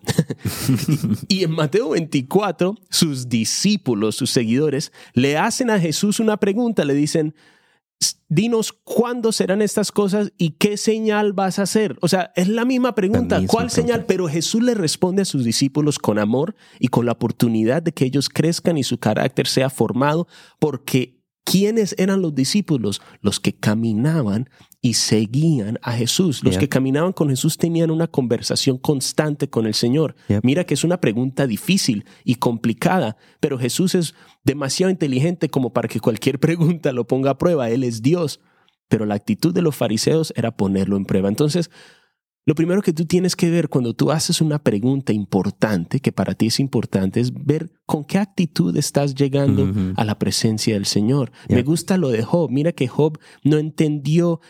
Y 1.27 1.43
en 1.43 1.51
Mateo 1.51 1.89
24, 1.89 2.77
sus 2.91 3.29
discípulos, 3.29 4.15
sus 4.15 4.31
seguidores, 4.31 4.93
le 5.15 5.37
hacen 5.37 5.71
a 5.71 5.81
Jesús 5.81 6.21
una 6.21 6.37
pregunta, 6.37 6.85
le 6.85 6.95
dicen, 6.95 7.35
dinos 8.29 8.73
cuándo 8.73 9.33
serán 9.33 9.61
estas 9.61 9.93
cosas 9.93 10.33
y 10.39 10.51
qué 10.53 10.77
señal 10.77 11.33
vas 11.33 11.59
a 11.59 11.63
hacer. 11.63 11.99
O 12.01 12.09
sea, 12.09 12.33
es 12.37 12.49
la 12.49 12.65
misma 12.65 12.95
pregunta, 12.95 13.39
misma 13.39 13.53
¿cuál 13.53 13.67
pregunta. 13.67 13.75
señal? 13.93 14.07
Pero 14.07 14.29
Jesús 14.29 14.63
le 14.63 14.75
responde 14.75 15.23
a 15.23 15.25
sus 15.25 15.45
discípulos 15.45 15.99
con 15.99 16.19
amor 16.19 16.55
y 16.79 16.89
con 16.89 17.07
la 17.07 17.13
oportunidad 17.13 17.83
de 17.83 17.93
que 17.93 18.05
ellos 18.05 18.29
crezcan 18.29 18.79
y 18.79 18.85
su 18.85 18.99
carácter 18.99 19.47
sea 19.47 19.69
formado, 19.69 20.29
porque 20.59 21.20
¿quiénes 21.45 21.95
eran 21.99 22.23
los 22.23 22.35
discípulos? 22.35 23.01
Los 23.21 23.41
que 23.41 23.55
caminaban 23.55 24.49
y 24.83 24.95
seguían 24.95 25.79
a 25.83 25.93
Jesús. 25.93 26.43
Los 26.43 26.57
que 26.57 26.69
caminaban 26.69 27.13
con 27.13 27.29
Jesús 27.29 27.59
tenían 27.59 27.91
una 27.91 28.07
conversación 28.07 28.79
constante 28.79 29.51
con 29.51 29.67
el 29.67 29.75
Señor. 29.75 30.17
Mira 30.43 30.65
que 30.65 30.75
es 30.75 30.85
una 30.85 31.01
pregunta 31.01 31.47
difícil 31.47 32.05
y 32.25 32.37
complicada, 32.37 33.17
pero 33.41 33.59
Jesús 33.59 33.95
es 33.95 34.15
demasiado 34.45 34.91
inteligente 34.91 35.51
como 35.51 35.73
para 35.73 35.89
que 35.89 36.01
cualquier 36.01 36.39
pregunta 36.41 36.93
lo 36.93 37.07
ponga 37.07 37.33
a 37.33 37.39
prueba. 37.39 37.71
Él 37.71 37.85
es 37.85 38.03
Dios. 38.03 38.41
Pero 38.89 39.07
la 39.07 39.15
actitud 39.15 39.55
de 39.55 39.63
los 39.63 39.77
fariseos 39.77 40.33
era 40.35 40.57
ponerlo 40.57 40.97
en 40.97 41.05
prueba. 41.05 41.29
Entonces, 41.29 41.71
lo 42.51 42.57
primero 42.57 42.83
que 42.83 42.93
tú 42.93 43.05
tienes 43.05 43.37
que 43.37 43.49
ver 43.49 43.69
cuando 43.69 43.95
tú 43.95 44.11
haces 44.11 44.41
una 44.41 44.59
pregunta 44.59 45.13
importante, 45.13 46.01
que 46.01 46.11
para 46.11 46.35
ti 46.35 46.47
es 46.49 46.59
importante, 46.59 47.21
es 47.21 47.33
ver 47.33 47.71
con 47.87 48.03
qué 48.03 48.19
actitud 48.19 48.77
estás 48.77 49.15
llegando 49.15 49.73
a 49.95 50.05
la 50.05 50.19
presencia 50.19 50.75
del 50.75 50.85
Señor. 50.85 51.31
Yeah. 51.47 51.59
Me 51.59 51.63
gusta 51.63 51.97
lo 51.97 52.09
de 52.09 52.25
Job. 52.25 52.51
Mira 52.51 52.73
que 52.73 52.89
Job 52.89 53.21
no 53.45 53.57
entendió 53.59 54.41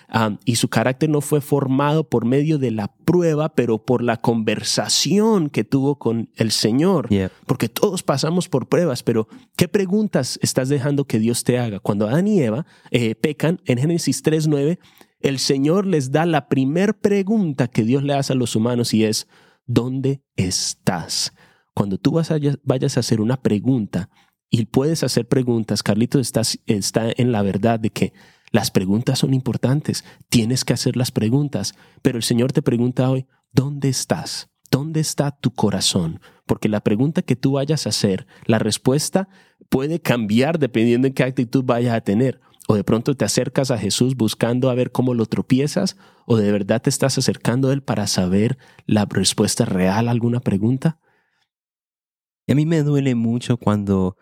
y 0.47 0.57
su 0.57 0.71
carácter 0.71 1.11
no 1.11 1.21
fue 1.21 1.42
formado 1.42 2.09
por 2.09 2.25
medio 2.25 2.57
de 2.57 2.71
la 2.71 2.88
prueba, 2.88 3.54
pero 3.54 3.85
por 3.85 4.02
la 4.02 4.16
conversación 4.16 5.50
que 5.50 5.64
tuvo 5.64 5.99
con 5.99 6.30
el 6.37 6.52
Señor. 6.52 7.07
yeah. 7.11 7.30
Porque 7.45 7.69
todos 7.69 8.02
pasamos 8.02 8.49
por 8.49 8.66
pruebas, 8.66 9.02
pero 9.02 9.28
¿qué 9.57 9.69
preguntas 9.69 10.38
estás 10.40 10.71
dejando 10.71 11.04
que 11.04 11.19
Dios 11.19 11.45
te 11.45 11.59
haga? 11.59 11.80
Cuando 11.80 12.09
Adán 12.09 12.28
y 12.28 12.40
Eva 12.40 12.64
eh, 12.92 13.14
pecan, 13.14 13.61
en 13.66 13.76
Génesis 13.76 14.25
3.9, 14.25 14.78
el 15.21 15.39
Señor 15.39 15.87
les 15.87 16.11
da 16.12 16.27
la 16.27 16.49
primer 16.49 16.99
pregunta 16.99 17.69
que 17.69 17.85
Dios 17.85 18.03
le 18.03 18.15
hace 18.15 18.33
a 18.33 18.37
los 18.37 18.57
humanos 18.57 18.95
y 18.95 19.05
es, 19.05 19.29
¿dónde 19.67 20.23
estás? 20.37 21.33
Cuando 21.75 21.99
tú 21.99 22.12
vas 22.12 22.31
a- 22.31 22.39
vayas 22.65 22.97
a 22.97 23.00
hacer 23.00 23.21
una 23.21 23.37
pregunta 23.41 24.11
y 24.50 24.65
puedes 24.67 25.03
hacer 25.05 25.29
preguntas, 25.29 25.83
Carlitos 25.83 26.21
está, 26.21 26.43
está 26.67 27.11
en 27.17 27.33
la 27.33 27.43
verdad 27.43 27.79
de 27.79 27.91
que 27.91 28.12
las 28.53 28.71
preguntas 28.71 29.19
son 29.21 29.33
importantes, 29.33 30.05
tienes 30.29 30.65
que 30.65 30.73
hacer 30.73 30.97
las 30.97 31.12
preguntas, 31.12 31.75
pero 32.03 32.17
el 32.19 32.25
Señor 32.25 32.53
te 32.53 32.62
pregunta 32.62 33.09
hoy, 33.09 33.27
¿dónde 33.53 33.89
estás? 33.89 34.49
¿Dónde 34.71 35.00
está 35.00 35.31
tu 35.33 35.53
corazón? 35.53 36.21
Porque 36.47 36.69
la 36.69 36.81
pregunta 36.81 37.23
que 37.23 37.37
tú 37.37 37.53
vayas 37.53 37.87
a 37.87 37.91
hacer, 37.91 38.27
la 38.47 38.59
respuesta 38.59 39.29
puede 39.69 40.00
cambiar 40.00 40.59
dependiendo 40.59 41.07
en 41.07 41.12
qué 41.15 41.23
actitud 41.23 41.65
vayas 41.65 41.95
a 41.95 42.00
tener. 42.00 42.41
O 42.71 42.75
de 42.77 42.85
pronto 42.85 43.17
te 43.17 43.25
acercas 43.25 43.73
a 43.73 43.79
Jesús 43.79 44.15
buscando 44.15 44.71
a 44.71 44.75
ver 44.75 44.93
cómo 44.93 45.12
lo 45.12 45.27
tropiezas, 45.27 45.97
o 46.25 46.37
de 46.37 46.53
verdad 46.53 46.81
te 46.81 46.89
estás 46.89 47.19
acercando 47.19 47.69
a 47.69 47.73
Él 47.73 47.83
para 47.83 48.07
saber 48.07 48.59
la 48.87 49.07
respuesta 49.07 49.65
real 49.65 50.07
a 50.07 50.12
alguna 50.12 50.39
pregunta. 50.39 51.00
Y 52.47 52.53
a 52.53 52.55
mí 52.55 52.67
me 52.67 52.85
duele 52.85 53.17
mucho 53.17 53.57
cuando 53.57 54.17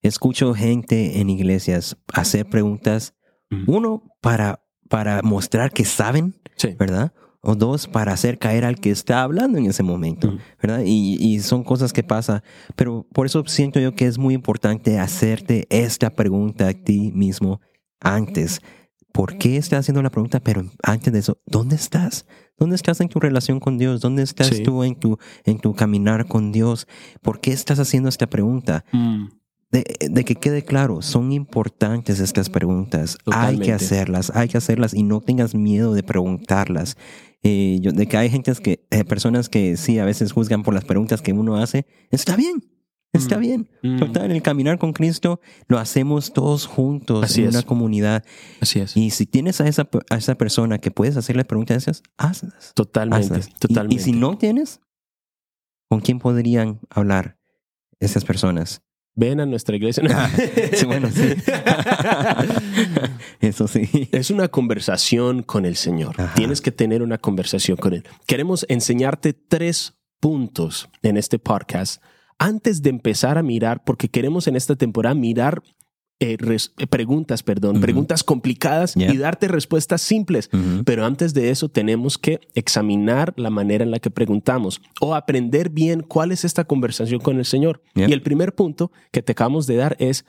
escucho 0.00 0.52
gente 0.52 1.20
en 1.20 1.30
iglesias 1.30 1.96
hacer 2.12 2.46
preguntas, 2.46 3.14
Ujú. 3.52 3.76
uno, 3.76 4.02
para, 4.20 4.64
para 4.88 5.22
mostrar 5.22 5.70
que 5.70 5.84
saben, 5.84 6.34
Sí. 6.56 6.74
¿verdad? 6.76 7.12
O 7.40 7.54
dos, 7.54 7.86
para 7.86 8.12
hacer 8.12 8.38
caer 8.40 8.64
al 8.64 8.80
que 8.80 8.90
está 8.90 9.22
hablando 9.22 9.58
en 9.58 9.66
ese 9.66 9.84
momento, 9.84 10.26
Ujú. 10.26 10.38
¿verdad? 10.60 10.82
Y, 10.84 11.18
y 11.24 11.38
son 11.38 11.62
cosas 11.62 11.92
que 11.92 12.02
pasan. 12.02 12.42
Pero 12.74 13.06
por 13.12 13.26
eso 13.26 13.44
siento 13.46 13.78
yo 13.78 13.94
que 13.94 14.06
es 14.06 14.18
muy 14.18 14.34
importante 14.34 14.98
hacerte 14.98 15.68
esta 15.70 16.10
pregunta 16.10 16.66
a 16.66 16.72
ti 16.72 17.12
mismo 17.14 17.60
antes. 18.02 18.60
¿Por 19.12 19.36
qué 19.36 19.56
estás 19.58 19.80
haciendo 19.80 20.02
la 20.02 20.10
pregunta? 20.10 20.40
Pero 20.40 20.64
antes 20.82 21.12
de 21.12 21.18
eso, 21.18 21.38
¿dónde 21.46 21.76
estás? 21.76 22.24
¿Dónde 22.58 22.76
estás 22.76 23.00
en 23.00 23.08
tu 23.08 23.20
relación 23.20 23.60
con 23.60 23.76
Dios? 23.76 24.00
¿Dónde 24.00 24.22
estás 24.22 24.46
Sí. 24.48 24.62
tú 24.62 24.84
en 24.84 24.94
tu, 24.94 25.18
en 25.44 25.58
tu 25.58 25.74
caminar 25.74 26.26
con 26.28 26.50
Dios? 26.52 26.86
¿Por 27.20 27.40
qué 27.40 27.52
estás 27.52 27.78
haciendo 27.78 28.08
esta 28.08 28.26
pregunta? 28.26 28.84
Mm, 28.92 29.26
De, 29.70 29.84
de 30.10 30.24
que 30.26 30.34
quede 30.34 30.64
claro, 30.66 31.00
son 31.00 31.32
importantes 31.32 32.20
estas 32.20 32.50
preguntas. 32.50 33.16
Hay 33.24 33.58
que 33.58 33.72
hacerlas, 33.72 34.30
hay 34.34 34.48
que 34.48 34.58
hacerlas 34.58 34.92
y 34.92 35.02
no 35.02 35.22
tengas 35.22 35.54
miedo 35.54 35.94
de 35.94 36.02
preguntarlas. 36.02 36.98
Eh, 37.42 37.78
yo- 37.80 37.92
de 37.92 38.06
que 38.06 38.18
hay 38.18 38.28
gente 38.28 38.52
que, 38.62 38.84
eh, 38.90 39.04
personas 39.04 39.48
que 39.48 39.78
sí, 39.78 39.98
a 39.98 40.04
veces 40.04 40.32
juzgan 40.32 40.62
por 40.62 40.74
las 40.74 40.84
preguntas 40.84 41.22
que 41.22 41.32
uno 41.32 41.56
hace. 41.56 41.86
Está 42.10 42.36
bien, 42.36 42.62
está 43.12 43.36
Mm. 43.36 43.40
bien. 43.40 43.68
mm. 43.82 43.98
Total, 43.98 44.30
el 44.30 44.42
caminar 44.42 44.78
con 44.78 44.92
Cristo 44.92 45.40
lo 45.68 45.78
hacemos 45.78 46.32
todos 46.32 46.66
juntos 46.66 47.24
Así 47.24 47.42
en 47.42 47.48
es. 47.48 47.54
una 47.54 47.62
comunidad. 47.64 48.24
Así 48.60 48.80
es. 48.80 48.96
Y 48.96 49.10
si 49.10 49.26
tienes 49.26 49.60
a 49.60 49.68
esa, 49.68 49.88
a 50.10 50.16
esa 50.16 50.34
persona 50.36 50.78
que 50.78 50.90
puedes 50.90 51.16
hacerle 51.16 51.44
preguntas 51.44 51.76
esas, 51.76 52.02
hazlas. 52.16 52.72
Totalmente. 52.74 53.26
hazlas. 53.26 53.48
Y- 53.48 53.52
Totalmente. 53.58 54.02
Y, 54.02 54.04
si 54.04 54.12
no 54.12 54.36
tienes, 54.38 54.80
¿con 55.88 56.00
quién 56.00 56.18
podrían 56.18 56.80
hablar 56.90 57.38
esas 58.00 58.24
personas? 58.24 58.82
Ven 59.14 59.40
a 59.40 59.46
nuestra 59.46 59.76
iglesia. 59.76 60.02
Sí, 60.72 60.86
bueno, 60.86 61.10
sí. 61.10 61.34
Eso 63.40 63.68
sí. 63.68 64.08
Es 64.12 64.30
una 64.30 64.48
conversación 64.48 65.42
con 65.42 65.66
el 65.66 65.76
Señor. 65.76 66.14
Ajá. 66.18 66.34
Tienes 66.34 66.62
que 66.62 66.72
tener 66.72 67.02
una 67.02 67.18
conversación 67.18 67.76
con 67.76 67.92
Él. 67.92 68.04
Queremos 68.26 68.64
enseñarte 68.70 69.34
tres 69.34 69.94
puntos 70.20 70.88
en 71.02 71.16
este 71.18 71.38
podcast 71.38 72.02
antes 72.42 72.82
de 72.82 72.90
empezar 72.90 73.38
a 73.38 73.42
mirar, 73.42 73.84
porque 73.84 74.08
queremos 74.08 74.46
en 74.48 74.56
esta 74.56 74.74
temporada 74.76 75.14
mirar 75.14 75.62
eh, 76.20 76.36
res- 76.38 76.72
eh, 76.78 76.86
preguntas, 76.86 77.42
perdón, 77.42 77.80
preguntas 77.80 78.22
complicadas 78.22 78.94
Yeah. 78.94 79.12
y 79.12 79.16
darte 79.16 79.48
respuestas 79.48 80.02
simples. 80.02 80.48
Ujú. 80.52 80.84
Pero 80.84 81.04
antes 81.04 81.34
de 81.34 81.50
eso 81.50 81.68
tenemos 81.68 82.16
que 82.16 82.38
examinar 82.54 83.34
la 83.36 83.50
manera 83.50 83.82
en 83.84 83.90
la 83.90 83.98
que 83.98 84.10
preguntamos 84.10 84.80
o 85.00 85.14
aprender 85.16 85.68
bien 85.70 86.02
cuál 86.02 86.30
es 86.30 86.44
esta 86.44 86.62
conversación 86.64 87.20
con 87.20 87.38
el 87.38 87.44
Señor. 87.44 87.82
Yeah. 87.94 88.08
Y 88.08 88.12
el 88.12 88.22
primer 88.22 88.54
punto 88.54 88.92
que 89.10 89.20
te 89.22 89.32
acabamos 89.32 89.66
de 89.66 89.76
dar 89.76 89.96
es 89.98 90.24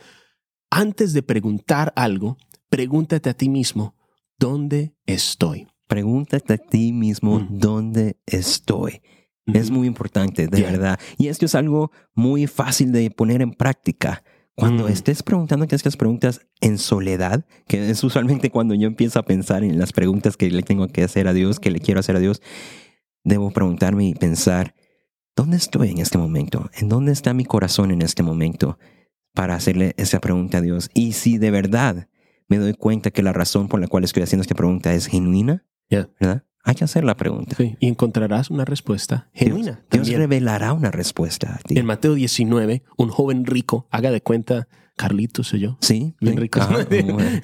antes 0.71 1.13
de 1.13 1.21
preguntar 1.21 1.93
algo, 1.95 2.37
pregúntate 2.69 3.29
a 3.29 3.33
ti 3.35 3.49
mismo, 3.49 3.95
¿dónde 4.39 4.95
estoy? 5.05 5.67
Pregúntate 5.87 6.53
a 6.53 6.57
ti 6.57 6.91
mismo, 6.91 7.39
Mm. 7.41 7.59
¿dónde 7.59 8.17
estoy? 8.25 9.01
Es 9.45 9.71
muy 9.71 9.87
importante, 9.87 10.47
de 10.47 10.57
Yeah. 10.57 10.71
verdad. 10.71 10.99
Y 11.17 11.27
esto 11.27 11.45
es 11.45 11.55
algo 11.55 11.91
muy 12.13 12.47
fácil 12.47 12.91
de 12.91 13.09
poner 13.11 13.41
en 13.41 13.51
práctica. 13.53 14.23
Cuando 14.55 14.85
Mm. 14.87 14.91
estés 14.91 15.23
preguntándote 15.23 15.75
estas 15.75 15.97
preguntas 15.97 16.41
en 16.61 16.77
soledad, 16.77 17.45
que 17.67 17.89
es 17.89 18.03
usualmente 18.03 18.49
cuando 18.51 18.75
yo 18.75 18.87
empiezo 18.87 19.19
a 19.19 19.23
pensar 19.23 19.63
en 19.63 19.79
las 19.79 19.91
preguntas 19.91 20.37
que 20.37 20.49
le 20.49 20.61
tengo 20.61 20.87
que 20.87 21.03
hacer 21.03 21.27
a 21.27 21.33
Dios, 21.33 21.59
que 21.59 21.71
le 21.71 21.79
quiero 21.79 21.99
hacer 21.99 22.15
a 22.15 22.19
Dios, 22.19 22.41
debo 23.23 23.51
preguntarme 23.51 24.05
y 24.07 24.13
pensar, 24.13 24.75
¿dónde 25.35 25.57
estoy 25.57 25.89
en 25.89 25.97
este 25.97 26.17
momento? 26.17 26.69
¿En 26.77 26.87
dónde 26.87 27.11
está 27.11 27.33
mi 27.33 27.45
corazón 27.45 27.91
en 27.91 28.01
este 28.03 28.21
momento? 28.23 28.77
Para 29.33 29.55
hacerle 29.55 29.95
esa 29.97 30.19
pregunta 30.19 30.59
a 30.59 30.61
Dios. 30.61 30.91
Y 30.93 31.13
si 31.13 31.39
de 31.39 31.49
verdad 31.49 32.07
me 32.47 32.57
doy 32.59 32.73
cuenta 32.75 33.09
que 33.09 33.23
la 33.23 33.33
razón 33.33 33.67
por 33.67 33.79
la 33.81 33.87
cual 33.87 34.03
estoy 34.03 34.21
haciendo 34.23 34.43
esta 34.43 34.55
pregunta 34.55 34.93
es 34.93 35.07
genuina, 35.07 35.65
Yeah. 35.89 36.09
¿verdad? 36.19 36.43
Hay 36.63 36.75
que 36.75 36.85
hacer 36.85 37.03
la 37.03 37.17
pregunta. 37.17 37.55
Sí, 37.57 37.75
y 37.79 37.87
encontrarás 37.87 38.49
una 38.49 38.63
respuesta 38.63 39.29
genuina. 39.33 39.83
Dios, 39.91 40.07
Dios 40.07 40.17
revelará 40.17 40.71
una 40.71 40.91
respuesta 40.91 41.55
a 41.55 41.57
ti. 41.57 41.77
En 41.77 41.85
Mateo 41.85 42.13
19, 42.13 42.83
un 42.97 43.09
joven 43.09 43.45
rico, 43.45 43.87
haga 43.91 44.11
de 44.11 44.21
cuenta, 44.21 44.69
Carlitos 44.95 45.47
soy 45.47 45.61
yo. 45.61 45.77
Sí, 45.81 46.15
Bien 46.21 46.37
rico. 46.37 46.59
Bueno. 46.89 47.41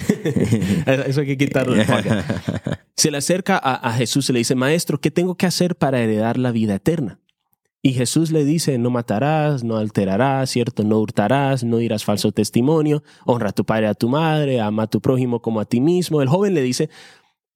Eso 1.06 1.22
hay 1.22 1.28
que 1.28 1.38
quitarlo. 1.38 1.76
Se 2.96 3.12
le 3.12 3.18
acerca 3.18 3.58
a, 3.58 3.76
a 3.76 3.94
Jesús 3.94 4.30
y 4.30 4.34
le 4.34 4.40
dice, 4.40 4.56
Maestro, 4.56 5.02
¿qué 5.02 5.12
tengo 5.12 5.36
que 5.36 5.46
hacer 5.46 5.76
para 5.76 6.00
heredar 6.00 6.38
la 6.38 6.52
vida 6.52 6.76
eterna? 6.76 7.20
Y 7.82 7.94
Jesús 7.94 8.32
le 8.32 8.44
dice, 8.44 8.78
no 8.78 8.90
matarás, 8.90 9.64
no 9.64 9.78
alterarás, 9.78 10.50
¿cierto? 10.50 10.84
No 10.84 11.00
hurtarás, 11.00 11.64
no 11.64 11.78
dirás 11.78 12.04
falso 12.04 12.34
testimonio, 12.34 13.04
honra 13.26 13.50
a 13.50 13.54
tu 13.54 13.64
padre 13.64 13.86
y 13.86 13.90
a 13.90 13.94
tu 13.94 14.10
madre, 14.10 14.60
ama 14.60 14.84
a 14.84 14.88
tu 14.88 15.00
prójimo 15.00 15.42
como 15.42 15.62
a 15.62 15.66
ti 15.66 15.80
mismo. 15.80 16.22
El 16.22 16.28
joven 16.28 16.54
le 16.54 16.62
dice, 16.62 16.90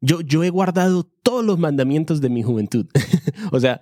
yo, 0.03 0.21
yo 0.21 0.43
he 0.43 0.49
guardado 0.49 1.03
todos 1.23 1.43
los 1.45 1.57
mandamientos 1.57 2.19
de 2.21 2.29
mi 2.29 2.43
juventud. 2.43 2.85
o 3.51 3.59
sea, 3.59 3.79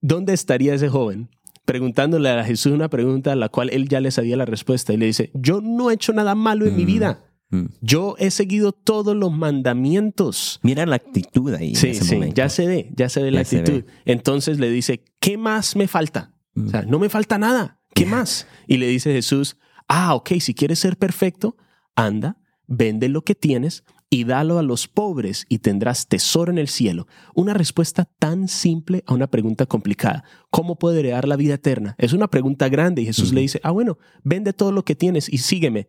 ¿dónde 0.00 0.32
estaría 0.32 0.74
ese 0.74 0.88
joven? 0.88 1.28
Preguntándole 1.64 2.28
a 2.30 2.42
Jesús 2.44 2.72
una 2.72 2.88
pregunta 2.90 3.32
a 3.32 3.36
la 3.36 3.48
cual 3.48 3.70
él 3.70 3.88
ya 3.88 4.00
le 4.00 4.10
sabía 4.10 4.36
la 4.36 4.44
respuesta 4.44 4.92
y 4.92 4.96
le 4.96 5.06
dice, 5.06 5.30
yo 5.34 5.60
no 5.60 5.90
he 5.90 5.94
hecho 5.94 6.12
nada 6.12 6.34
malo 6.34 6.66
en 6.66 6.76
mi 6.76 6.82
Mm. 6.82 6.86
vida. 6.86 7.24
Mm. 7.50 7.66
Yo 7.80 8.14
he 8.18 8.30
seguido 8.30 8.72
todos 8.72 9.14
los 9.16 9.30
mandamientos. 9.32 10.60
Mira 10.62 10.86
la 10.86 10.96
actitud 10.96 11.52
ahí 11.54 11.74
Sí, 11.74 11.86
en 11.88 11.92
ese 11.92 12.04
sí, 12.04 12.14
momento. 12.14 12.34
ya 12.36 12.48
se 12.48 12.66
ve, 12.66 12.90
ya 12.96 13.08
se 13.08 13.22
ve 13.22 13.30
la 13.30 13.42
Ya 13.42 13.58
actitud. 13.58 13.84
ve. 13.84 13.92
Entonces 14.04 14.58
le 14.58 14.70
dice, 14.70 15.04
¿qué 15.20 15.36
más 15.38 15.76
me 15.76 15.88
falta? 15.88 16.34
Mm. 16.54 16.66
O 16.66 16.70
sea, 16.70 16.82
no 16.82 16.98
me 16.98 17.08
falta 17.08 17.38
nada. 17.38 17.80
¿Qué 17.94 18.06
más? 18.06 18.46
Y 18.66 18.76
le 18.76 18.86
dice 18.86 19.12
Jesús, 19.12 19.56
ah, 19.88 20.14
ok, 20.14 20.30
si 20.40 20.54
quieres 20.54 20.78
ser 20.78 20.96
perfecto, 20.96 21.56
anda, 21.96 22.36
vende 22.68 23.08
lo 23.08 23.22
que 23.22 23.34
tienes 23.34 23.82
y 24.12 24.24
dalo 24.24 24.58
a 24.58 24.62
los 24.64 24.88
pobres 24.88 25.46
y 25.48 25.58
tendrás 25.58 26.08
tesoro 26.08 26.50
en 26.50 26.58
el 26.58 26.66
cielo. 26.68 27.06
Una 27.34 27.54
respuesta 27.54 28.06
tan 28.18 28.48
simple 28.48 29.04
a 29.06 29.14
una 29.14 29.28
pregunta 29.28 29.66
complicada. 29.66 30.24
¿Cómo 30.50 30.76
puedo 30.76 30.96
heredar 30.98 31.28
la 31.28 31.36
vida 31.36 31.54
eterna? 31.54 31.94
Es 31.96 32.12
una 32.12 32.28
pregunta 32.28 32.68
grande 32.68 33.02
y 33.02 33.06
Jesús 33.06 33.32
le 33.32 33.40
dice, 33.42 33.60
ah, 33.62 33.70
bueno, 33.70 33.98
vende 34.24 34.52
todo 34.52 34.72
lo 34.72 34.84
que 34.84 34.96
tienes 34.96 35.28
y 35.32 35.38
sígueme. 35.38 35.86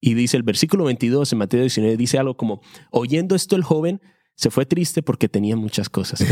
Y 0.00 0.14
dice 0.14 0.36
el 0.36 0.42
versículo 0.42 0.84
22 0.84 1.30
en 1.32 1.38
Mateo 1.38 1.60
19, 1.60 1.96
dice 1.96 2.18
algo 2.18 2.36
como, 2.36 2.60
oyendo 2.90 3.36
esto 3.36 3.54
el 3.54 3.62
joven 3.62 4.00
se 4.34 4.50
fue 4.50 4.64
triste 4.66 5.02
porque 5.02 5.28
tenía 5.28 5.54
muchas 5.54 5.88
cosas. 5.88 6.24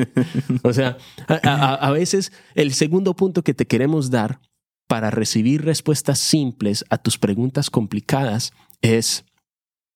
o 0.62 0.72
sea, 0.72 0.96
a, 1.28 1.34
a- 1.48 1.74
a 1.74 1.90
veces 1.92 2.32
el 2.54 2.72
segundo 2.72 3.14
punto 3.14 3.42
que 3.44 3.54
te 3.54 3.66
queremos 3.66 4.10
dar 4.10 4.40
para 4.88 5.10
recibir 5.10 5.62
respuestas 5.64 6.18
simples 6.18 6.84
a 6.90 6.98
tus 6.98 7.18
preguntas 7.18 7.70
complicadas 7.70 8.52
es 8.80 9.24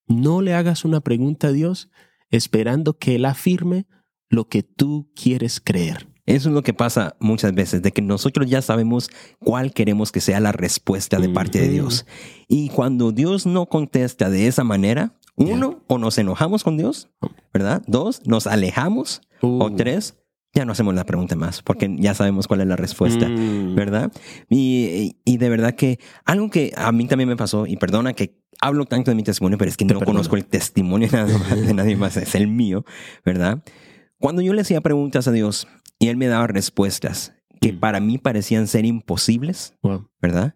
no 0.06 0.42
le 0.42 0.54
hagas 0.54 0.84
una 0.84 1.00
pregunta 1.00 1.48
a 1.48 1.52
Dios 1.52 1.90
esperando 2.30 2.98
que 2.98 3.16
Él 3.16 3.24
afirme 3.24 3.86
lo 4.28 4.48
que 4.48 4.62
tú 4.62 5.10
quieres 5.14 5.60
creer. 5.60 6.08
Eso 6.26 6.48
es 6.48 6.54
lo 6.54 6.62
que 6.62 6.74
pasa 6.74 7.16
muchas 7.20 7.54
veces, 7.54 7.82
de 7.82 7.92
que 7.92 8.02
nosotros 8.02 8.50
ya 8.50 8.60
sabemos 8.60 9.10
cuál 9.38 9.72
queremos 9.72 10.10
que 10.10 10.20
sea 10.20 10.40
la 10.40 10.50
respuesta 10.50 11.20
de 11.20 11.28
parte 11.28 11.60
de. 11.60 11.68
Dios. 11.68 12.04
Y 12.48 12.68
cuando 12.70 13.12
Dios 13.12 13.46
no 13.46 13.66
contesta 13.66 14.28
de 14.28 14.48
esa 14.48 14.64
manera, 14.64 15.14
uno, 15.36 15.84
o 15.86 15.98
nos 15.98 16.18
enojamos 16.18 16.64
con 16.64 16.76
Dios, 16.76 17.10
¿verdad? 17.54 17.82
Dos, 17.86 18.26
nos 18.26 18.46
alejamos. 18.48 19.20
O 19.40 19.66
Uh. 19.66 19.76
tres, 19.76 20.16
ya 20.56 20.64
no 20.64 20.72
hacemos 20.72 20.94
la 20.94 21.04
pregunta 21.04 21.36
más, 21.36 21.62
porque 21.62 21.94
ya 21.98 22.14
sabemos 22.14 22.48
cuál 22.48 22.62
es 22.62 22.66
la 22.66 22.74
respuesta. 22.76 23.28
Mm. 23.28 23.74
¿verdad? 23.76 24.10
Y, 24.50 25.16
y 25.24 25.36
de 25.36 25.48
verdad 25.48 25.74
que 25.74 25.98
algo 26.24 26.50
que 26.50 26.72
a 26.76 26.90
mí 26.90 27.06
también 27.06 27.28
me 27.28 27.36
pasó, 27.36 27.66
y 27.66 27.76
perdona 27.76 28.12
que 28.14 28.40
hablo 28.60 28.86
tanto 28.86 29.10
de 29.10 29.14
mi 29.14 29.22
testimonio, 29.22 29.58
pero 29.58 29.68
es 29.68 29.76
que 29.76 29.84
Te 29.84 29.92
no 29.94 30.00
perdono. 30.00 30.16
conozco 30.16 30.36
el 30.36 30.46
testimonio 30.46 31.08
de 31.08 31.16
nadie, 31.18 31.38
más, 31.38 31.66
de 31.66 31.74
nadie 31.74 31.96
más, 31.96 32.16
es 32.16 32.34
el 32.34 32.48
mío, 32.48 32.84
¿verdad? 33.24 33.62
Cuando 34.18 34.40
yo 34.42 34.54
le 34.54 34.62
hacía 34.62 34.80
preguntas 34.80 35.28
a 35.28 35.32
Dios 35.32 35.68
y 35.98 36.08
Él 36.08 36.16
me 36.16 36.26
daba 36.26 36.46
respuestas 36.46 37.34
que 37.60 37.72
Mm. 37.74 37.80
para 37.80 38.00
mí 38.00 38.18
parecían 38.18 38.66
ser 38.66 38.86
imposibles, 38.86 39.74
Wow. 39.82 40.08
¿verdad? 40.22 40.54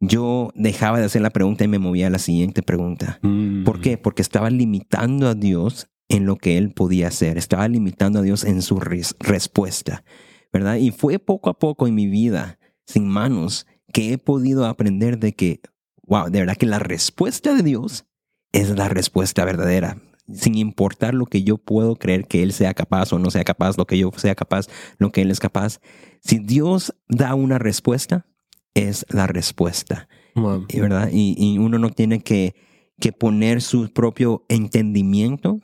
Yo 0.00 0.50
dejaba 0.56 0.98
de 0.98 1.04
hacer 1.04 1.22
la 1.22 1.30
pregunta 1.30 1.62
y 1.64 1.68
me 1.68 1.78
movía 1.78 2.08
a 2.08 2.10
la 2.10 2.18
siguiente 2.18 2.62
pregunta. 2.62 3.18
Mm. 3.22 3.62
¿Por 3.64 3.80
qué? 3.80 3.96
Porque 3.98 4.20
estaba 4.20 4.50
limitando 4.50 5.28
a 5.28 5.34
Dios 5.34 5.88
en 6.12 6.26
lo 6.26 6.36
que 6.36 6.58
él 6.58 6.70
podía 6.72 7.08
hacer. 7.08 7.38
Estaba 7.38 7.66
limitando 7.66 8.20
a 8.20 8.22
Dios 8.22 8.44
en 8.44 8.62
su 8.62 8.78
res- 8.78 9.16
respuesta, 9.18 10.04
¿verdad? 10.52 10.76
Y 10.76 10.90
fue 10.90 11.18
poco 11.18 11.50
a 11.50 11.58
poco 11.58 11.86
en 11.88 11.94
mi 11.94 12.06
vida, 12.06 12.58
sin 12.86 13.08
manos, 13.08 13.66
que 13.92 14.12
he 14.12 14.18
podido 14.18 14.66
aprender 14.66 15.18
de 15.18 15.32
que, 15.32 15.60
wow, 16.06 16.30
de 16.30 16.40
verdad 16.40 16.56
que 16.56 16.66
la 16.66 16.78
respuesta 16.78 17.54
de 17.54 17.62
Dios 17.62 18.04
es 18.52 18.70
la 18.70 18.88
respuesta 18.88 19.44
verdadera. 19.44 19.96
Sin 20.32 20.54
importar 20.54 21.14
lo 21.14 21.26
que 21.26 21.42
yo 21.42 21.58
puedo 21.58 21.96
creer 21.96 22.26
que 22.26 22.42
Él 22.42 22.52
sea 22.52 22.74
capaz 22.74 23.12
o 23.12 23.18
no 23.18 23.30
sea 23.30 23.44
capaz, 23.44 23.76
lo 23.76 23.86
que 23.86 23.98
yo 23.98 24.10
sea 24.16 24.34
capaz, 24.34 24.68
lo 24.98 25.10
que 25.10 25.22
Él 25.22 25.30
es 25.30 25.40
capaz. 25.40 25.80
Si 26.20 26.38
Dios 26.38 26.94
da 27.08 27.34
una 27.34 27.58
respuesta, 27.58 28.26
es 28.74 29.04
la 29.08 29.26
respuesta. 29.26 30.08
Wow. 30.34 30.66
Y, 30.68 30.80
¿verdad? 30.80 31.10
Y, 31.12 31.34
y 31.36 31.58
uno 31.58 31.78
no 31.78 31.90
tiene 31.90 32.20
que, 32.20 32.54
que 33.00 33.12
poner 33.12 33.60
su 33.62 33.92
propio 33.92 34.44
entendimiento. 34.48 35.58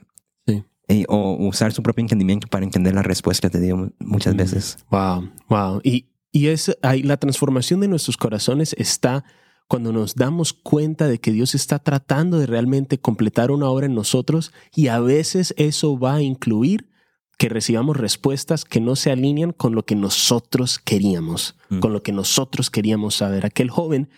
Eh, 0.88 1.04
o 1.08 1.36
usar 1.46 1.72
su 1.72 1.82
propio 1.82 2.02
entendimiento 2.02 2.48
para 2.48 2.64
entender 2.64 2.94
la 2.94 3.02
respuesta 3.02 3.48
de 3.48 3.60
Dios 3.60 3.90
muchas 4.00 4.34
Mm. 4.34 4.38
veces. 4.38 4.78
Wow, 4.90 5.30
wow. 5.48 5.80
Y, 5.84 6.06
y 6.32 6.48
es 6.48 6.76
ahí 6.82 7.02
la 7.02 7.16
transformación 7.18 7.80
de 7.80 7.88
nuestros 7.88 8.16
corazones 8.16 8.74
está 8.78 9.24
cuando 9.68 9.92
nos 9.92 10.14
damos 10.14 10.54
cuenta 10.54 11.06
de 11.08 11.18
que 11.18 11.30
Dios 11.30 11.54
está 11.54 11.78
tratando 11.78 12.38
de 12.38 12.46
realmente 12.46 12.98
completar 12.98 13.50
una 13.50 13.68
obra 13.68 13.84
en 13.86 13.94
nosotros 13.94 14.52
y 14.74 14.88
a 14.88 14.98
veces 14.98 15.52
eso 15.58 15.98
va 15.98 16.14
a 16.14 16.22
incluir 16.22 16.88
que 17.36 17.48
recibamos 17.50 17.96
respuestas 17.96 18.64
que 18.64 18.80
no 18.80 18.96
se 18.96 19.10
alinean 19.12 19.52
con 19.52 19.74
lo 19.74 19.84
que 19.84 19.94
nosotros 19.94 20.78
queríamos, 20.78 21.54
Mm. 21.68 21.80
con 21.80 21.92
lo 21.92 22.02
que 22.02 22.12
nosotros 22.12 22.70
queríamos 22.70 23.14
saber. 23.16 23.44
Aquel 23.44 23.68
joven 23.70 24.08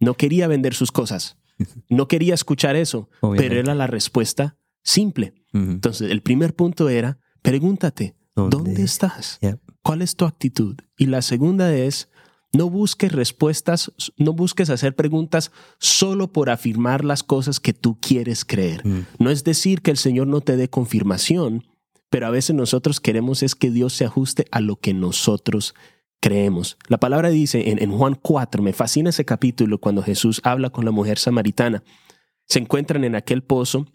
no 0.00 0.14
quería 0.14 0.48
vender 0.48 0.74
sus 0.74 0.90
cosas, 0.90 1.36
no 1.88 2.08
quería 2.08 2.34
escuchar 2.34 2.74
eso, 2.74 3.08
pero 3.36 3.54
era 3.58 3.74
la 3.76 3.86
respuesta 3.86 4.56
simple. 4.82 5.32
Entonces, 5.58 6.10
el 6.10 6.22
primer 6.22 6.54
punto 6.54 6.88
era, 6.88 7.18
pregúntate, 7.42 8.16
¿dónde 8.34 8.82
estás? 8.82 9.38
Yeah. 9.40 9.58
¿Cuál 9.82 10.02
es 10.02 10.16
tu 10.16 10.24
actitud? 10.24 10.76
Y 10.96 11.06
la 11.06 11.22
segunda 11.22 11.74
es, 11.74 12.08
no 12.52 12.70
busques 12.70 13.12
respuestas, 13.12 13.92
no 14.16 14.32
busques 14.32 14.70
hacer 14.70 14.94
preguntas 14.94 15.52
solo 15.78 16.32
por 16.32 16.50
afirmar 16.50 17.04
las 17.04 17.22
cosas 17.22 17.60
que 17.60 17.74
tú 17.74 17.98
quieres 18.00 18.44
creer. 18.44 18.86
Mm. 18.86 19.06
No 19.18 19.30
es 19.30 19.44
decir 19.44 19.82
que 19.82 19.90
el 19.90 19.98
Señor 19.98 20.26
no 20.26 20.40
te 20.40 20.56
dé 20.56 20.68
confirmación, 20.68 21.66
pero 22.10 22.26
a 22.26 22.30
veces 22.30 22.56
nosotros 22.56 23.00
queremos 23.00 23.42
es 23.42 23.54
que 23.54 23.70
Dios 23.70 23.92
se 23.92 24.04
ajuste 24.04 24.46
a 24.50 24.60
lo 24.60 24.76
que 24.76 24.94
nosotros 24.94 25.74
creemos. 26.20 26.78
La 26.88 26.98
palabra 26.98 27.28
dice 27.28 27.70
en, 27.70 27.82
en 27.82 27.92
Juan 27.92 28.14
4, 28.14 28.62
me 28.62 28.72
fascina 28.72 29.10
ese 29.10 29.24
capítulo 29.24 29.78
cuando 29.78 30.02
Jesús 30.02 30.40
habla 30.44 30.70
con 30.70 30.84
la 30.84 30.90
mujer 30.90 31.18
samaritana. 31.18 31.82
Se 32.46 32.58
encuentran 32.58 33.04
en 33.04 33.14
aquel 33.14 33.42
pozo 33.42 33.86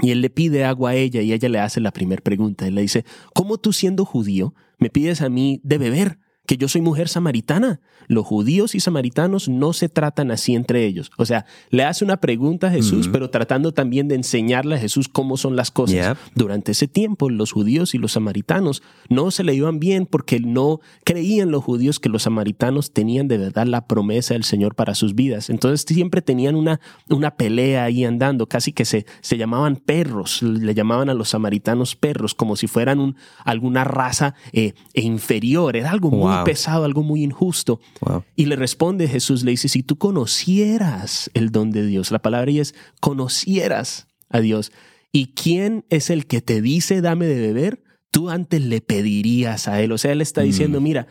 y 0.00 0.10
él 0.10 0.20
le 0.20 0.30
pide 0.30 0.64
agua 0.64 0.90
a 0.90 0.94
ella 0.94 1.22
y 1.22 1.32
ella 1.32 1.48
le 1.48 1.60
hace 1.60 1.80
la 1.80 1.92
primera 1.92 2.22
pregunta. 2.22 2.66
Él 2.66 2.74
le 2.74 2.82
dice, 2.82 3.04
¿cómo 3.34 3.58
tú 3.58 3.72
siendo 3.72 4.04
judío 4.04 4.54
me 4.78 4.90
pides 4.90 5.22
a 5.22 5.28
mí 5.28 5.60
de 5.62 5.78
beber? 5.78 6.18
Que 6.46 6.56
yo 6.56 6.68
soy 6.68 6.80
mujer 6.80 7.08
samaritana. 7.08 7.80
Los 8.08 8.26
judíos 8.26 8.74
y 8.74 8.80
samaritanos 8.80 9.48
no 9.48 9.72
se 9.72 9.88
tratan 9.88 10.32
así 10.32 10.54
entre 10.54 10.84
ellos. 10.86 11.12
O 11.16 11.24
sea, 11.24 11.46
le 11.70 11.84
hace 11.84 12.04
una 12.04 12.16
pregunta 12.16 12.66
a 12.66 12.70
Jesús, 12.70 13.06
Ujú. 13.06 13.12
pero 13.12 13.30
tratando 13.30 13.72
también 13.72 14.08
de 14.08 14.16
enseñarle 14.16 14.74
a 14.74 14.78
Jesús 14.78 15.08
cómo 15.08 15.36
son 15.36 15.54
las 15.54 15.70
cosas. 15.70 15.94
Yep. 16.08 16.16
Durante 16.34 16.72
ese 16.72 16.88
tiempo, 16.88 17.30
los 17.30 17.52
judíos 17.52 17.94
y 17.94 17.98
los 17.98 18.12
samaritanos 18.12 18.82
no 19.08 19.30
se 19.30 19.44
le 19.44 19.54
iban 19.54 19.78
bien 19.78 20.06
porque 20.06 20.40
no 20.40 20.80
creían 21.04 21.52
los 21.52 21.62
judíos 21.62 22.00
que 22.00 22.08
los 22.08 22.24
samaritanos 22.24 22.92
tenían 22.92 23.28
de 23.28 23.38
verdad 23.38 23.66
la 23.66 23.86
promesa 23.86 24.34
del 24.34 24.44
Señor 24.44 24.74
para 24.74 24.94
sus 24.96 25.14
vidas. 25.14 25.48
Entonces 25.48 25.84
siempre 25.86 26.22
tenían 26.22 26.56
una, 26.56 26.80
una 27.08 27.36
pelea 27.36 27.84
ahí 27.84 28.04
andando, 28.04 28.48
casi 28.48 28.72
que 28.72 28.84
se, 28.84 29.06
se 29.20 29.36
llamaban 29.36 29.76
perros, 29.76 30.42
le 30.42 30.74
llamaban 30.74 31.08
a 31.08 31.14
los 31.14 31.30
samaritanos 31.30 31.94
perros, 31.94 32.34
como 32.34 32.56
si 32.56 32.66
fueran 32.66 32.98
un, 32.98 33.16
alguna 33.44 33.84
raza 33.84 34.34
eh, 34.52 34.74
e 34.92 35.02
inferior. 35.02 35.76
Era 35.76 35.90
algo 35.92 36.10
muy 36.10 36.31
Wow. 36.36 36.44
pesado, 36.44 36.84
algo 36.84 37.02
muy 37.02 37.22
injusto. 37.22 37.80
Wow. 38.00 38.24
Y 38.36 38.46
le 38.46 38.56
responde 38.56 39.08
Jesús, 39.08 39.42
le 39.44 39.50
dice, 39.52 39.68
si 39.68 39.82
tú 39.82 39.96
conocieras 39.98 41.30
el 41.34 41.50
don 41.50 41.70
de 41.70 41.86
Dios, 41.86 42.10
la 42.10 42.20
palabra 42.20 42.50
ahí 42.50 42.58
es 42.60 42.74
conocieras 43.00 44.06
a 44.28 44.40
Dios. 44.40 44.72
¿Y 45.12 45.28
quién 45.34 45.84
es 45.90 46.10
el 46.10 46.26
que 46.26 46.40
te 46.40 46.60
dice 46.62 47.00
dame 47.00 47.26
de 47.26 47.40
beber? 47.40 47.82
Tú 48.10 48.30
antes 48.30 48.60
le 48.62 48.80
pedirías 48.80 49.68
a 49.68 49.80
él. 49.80 49.92
O 49.92 49.98
sea, 49.98 50.12
él 50.12 50.20
está 50.20 50.42
diciendo, 50.42 50.80
Mm. 50.80 50.84
mira, 50.84 51.06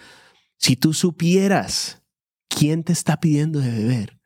si 0.57 0.75
tú 0.75 0.93
supieras 0.93 2.01
quién 2.47 2.84
te 2.84 2.93
está 2.93 3.19
pidiendo 3.19 3.60
de 3.60 3.71
beber, 3.71 4.19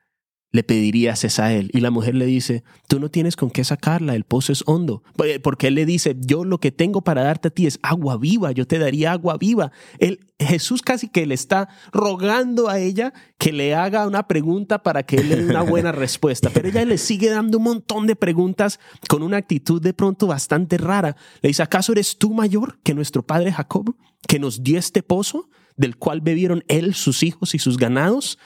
le 0.56 0.64
pedirías 0.64 1.26
es 1.26 1.40
a 1.40 1.52
él. 1.52 1.70
Y 1.74 1.82
la 1.82 1.92
mujer 1.92 2.16
le 2.16 2.26
dice, 2.26 2.64
tú 2.88 3.02
no 3.02 3.12
tienes 3.12 3.36
con 3.36 3.52
qué 3.52 3.66
sacarla, 3.66 4.16
el 4.16 4.24
pozo 4.24 4.54
es 4.54 4.64
hondo. 4.66 5.04
Porque 5.44 5.68
él 5.68 5.76
le 5.76 5.86
dice, 5.86 6.16
yo 6.18 6.46
lo 6.46 6.60
que 6.60 6.72
tengo 6.72 7.02
para 7.02 7.24
darte 7.24 7.50
a 7.50 7.52
ti 7.52 7.68
es 7.68 7.78
agua 7.84 8.16
viva, 8.16 8.54
yo 8.54 8.66
te 8.66 8.80
daría 8.80 9.12
agua 9.12 9.38
viva. 9.38 9.74
Él, 10.00 10.22
Jesús 10.40 10.82
casi 10.82 11.10
que 11.10 11.26
le 11.26 11.36
está 11.36 11.68
rogando 11.92 12.70
a 12.70 12.80
ella 12.80 13.14
que 13.38 13.52
le 13.52 13.76
haga 13.76 14.08
una 14.08 14.30
pregunta 14.30 14.82
para 14.82 15.04
que 15.04 15.18
él 15.18 15.28
le 15.28 15.36
dé 15.36 15.46
una 15.50 15.62
buena 15.62 15.92
respuesta. 15.92 16.50
Pero 16.54 16.70
ella 16.70 16.86
le 16.86 16.98
sigue 16.98 17.30
dando 17.30 17.58
un 17.58 17.66
montón 17.66 18.08
de 18.08 18.16
preguntas 18.16 18.80
con 19.10 19.24
una 19.24 19.36
actitud 19.36 19.82
de 19.82 19.94
pronto 19.94 20.26
bastante 20.26 20.78
rara. 20.78 21.18
Le 21.42 21.50
dice, 21.50 21.64
¿acaso 21.64 21.92
eres 21.92 22.18
tú 22.18 22.34
mayor 22.34 22.80
que 22.82 22.94
nuestro 22.94 23.24
padre 23.24 23.52
Jacob, 23.52 23.94
que 24.26 24.40
nos 24.40 24.64
dio 24.64 24.80
este 24.80 25.04
pozo 25.04 25.50
del 25.76 25.98
cual 25.98 26.22
bebieron 26.22 26.64
él, 26.70 26.94
sus 26.94 27.24
hijos 27.24 27.56
y 27.56 27.60
sus 27.60 27.76
ganados? 27.76 28.40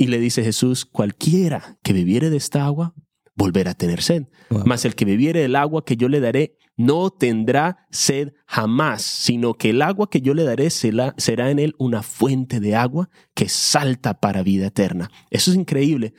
Y 0.00 0.06
le 0.06 0.20
dice 0.20 0.44
Jesús, 0.44 0.86
cualquiera 0.86 1.76
que 1.82 1.92
bebiere 1.92 2.30
de 2.30 2.36
esta 2.36 2.64
agua 2.64 2.94
volverá 3.34 3.72
a 3.72 3.74
tener 3.74 4.00
sed. 4.00 4.28
Wow. 4.48 4.62
Mas 4.64 4.84
el 4.84 4.94
que 4.94 5.04
bebiere 5.04 5.40
del 5.40 5.56
agua 5.56 5.84
que 5.84 5.96
yo 5.96 6.08
le 6.08 6.20
daré 6.20 6.56
no 6.76 7.10
tendrá 7.10 7.88
sed 7.90 8.32
jamás, 8.46 9.02
sino 9.02 9.54
que 9.54 9.70
el 9.70 9.82
agua 9.82 10.08
que 10.08 10.20
yo 10.20 10.34
le 10.34 10.44
daré 10.44 10.70
será, 10.70 11.14
será 11.18 11.50
en 11.50 11.58
él 11.58 11.74
una 11.78 12.04
fuente 12.04 12.60
de 12.60 12.76
agua 12.76 13.10
que 13.34 13.48
salta 13.48 14.20
para 14.20 14.44
vida 14.44 14.68
eterna. 14.68 15.10
Eso 15.30 15.50
es 15.50 15.56
increíble. 15.56 16.14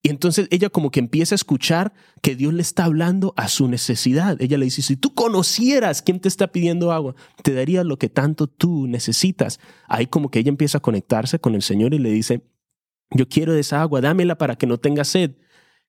Y 0.00 0.10
entonces 0.10 0.46
ella 0.50 0.68
como 0.68 0.92
que 0.92 1.00
empieza 1.00 1.34
a 1.34 1.36
escuchar 1.36 1.92
que 2.22 2.36
Dios 2.36 2.54
le 2.54 2.62
está 2.62 2.84
hablando 2.84 3.34
a 3.36 3.48
su 3.48 3.66
necesidad. 3.66 4.40
Ella 4.40 4.58
le 4.58 4.66
dice, 4.66 4.82
si 4.82 4.96
tú 4.96 5.14
conocieras 5.14 6.02
quién 6.02 6.20
te 6.20 6.28
está 6.28 6.52
pidiendo 6.52 6.92
agua, 6.92 7.16
te 7.42 7.52
daría 7.52 7.82
lo 7.82 7.98
que 7.98 8.08
tanto 8.08 8.46
tú 8.46 8.86
necesitas. 8.86 9.58
Ahí 9.88 10.06
como 10.06 10.30
que 10.30 10.38
ella 10.38 10.50
empieza 10.50 10.78
a 10.78 10.82
conectarse 10.82 11.40
con 11.40 11.56
el 11.56 11.62
Señor 11.62 11.94
y 11.94 11.98
le 11.98 12.10
dice, 12.10 12.42
yo 13.10 13.28
quiero 13.28 13.52
de 13.52 13.60
esa 13.60 13.80
agua, 13.80 14.00
dámela 14.00 14.36
para 14.36 14.56
que 14.56 14.66
no 14.66 14.78
tenga 14.78 15.04
sed, 15.04 15.32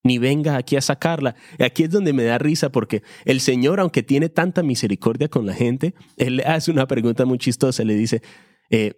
ni 0.03 0.17
venga 0.17 0.57
aquí 0.57 0.75
a 0.75 0.81
sacarla. 0.81 1.35
Y 1.57 1.63
aquí 1.63 1.83
es 1.83 1.89
donde 1.89 2.13
me 2.13 2.23
da 2.23 2.37
risa 2.37 2.71
porque 2.71 3.01
el 3.25 3.41
Señor, 3.41 3.79
aunque 3.79 4.03
tiene 4.03 4.29
tanta 4.29 4.63
misericordia 4.63 5.27
con 5.27 5.45
la 5.45 5.53
gente, 5.53 5.95
Él 6.17 6.37
le 6.37 6.43
hace 6.43 6.71
una 6.71 6.87
pregunta 6.87 7.25
muy 7.25 7.37
chistosa, 7.37 7.83
le 7.83 7.95
dice, 7.95 8.21
eh, 8.69 8.93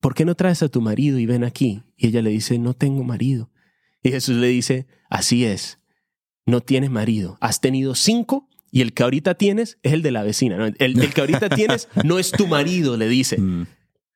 ¿por 0.00 0.14
qué 0.14 0.24
no 0.24 0.34
traes 0.34 0.62
a 0.62 0.68
tu 0.68 0.80
marido 0.80 1.18
y 1.18 1.26
ven 1.26 1.44
aquí? 1.44 1.82
Y 1.96 2.08
ella 2.08 2.22
le 2.22 2.30
dice, 2.30 2.58
no 2.58 2.74
tengo 2.74 3.04
marido. 3.04 3.50
Y 4.02 4.10
Jesús 4.10 4.36
le 4.36 4.48
dice, 4.48 4.86
así 5.08 5.44
es, 5.44 5.78
no 6.46 6.60
tienes 6.60 6.90
marido, 6.90 7.38
has 7.40 7.60
tenido 7.60 7.94
cinco 7.94 8.48
y 8.70 8.80
el 8.82 8.92
que 8.92 9.02
ahorita 9.02 9.34
tienes 9.34 9.78
es 9.82 9.92
el 9.92 10.02
de 10.02 10.10
la 10.10 10.22
vecina. 10.22 10.56
¿no? 10.56 10.66
El, 10.78 11.14
que 11.14 11.20
ahorita 11.20 11.48
tienes 11.48 11.88
no 12.04 12.18
es 12.18 12.30
tu 12.32 12.46
marido, 12.46 12.96
le 12.96 13.08
dice 13.08 13.38
Mm. 13.48 13.66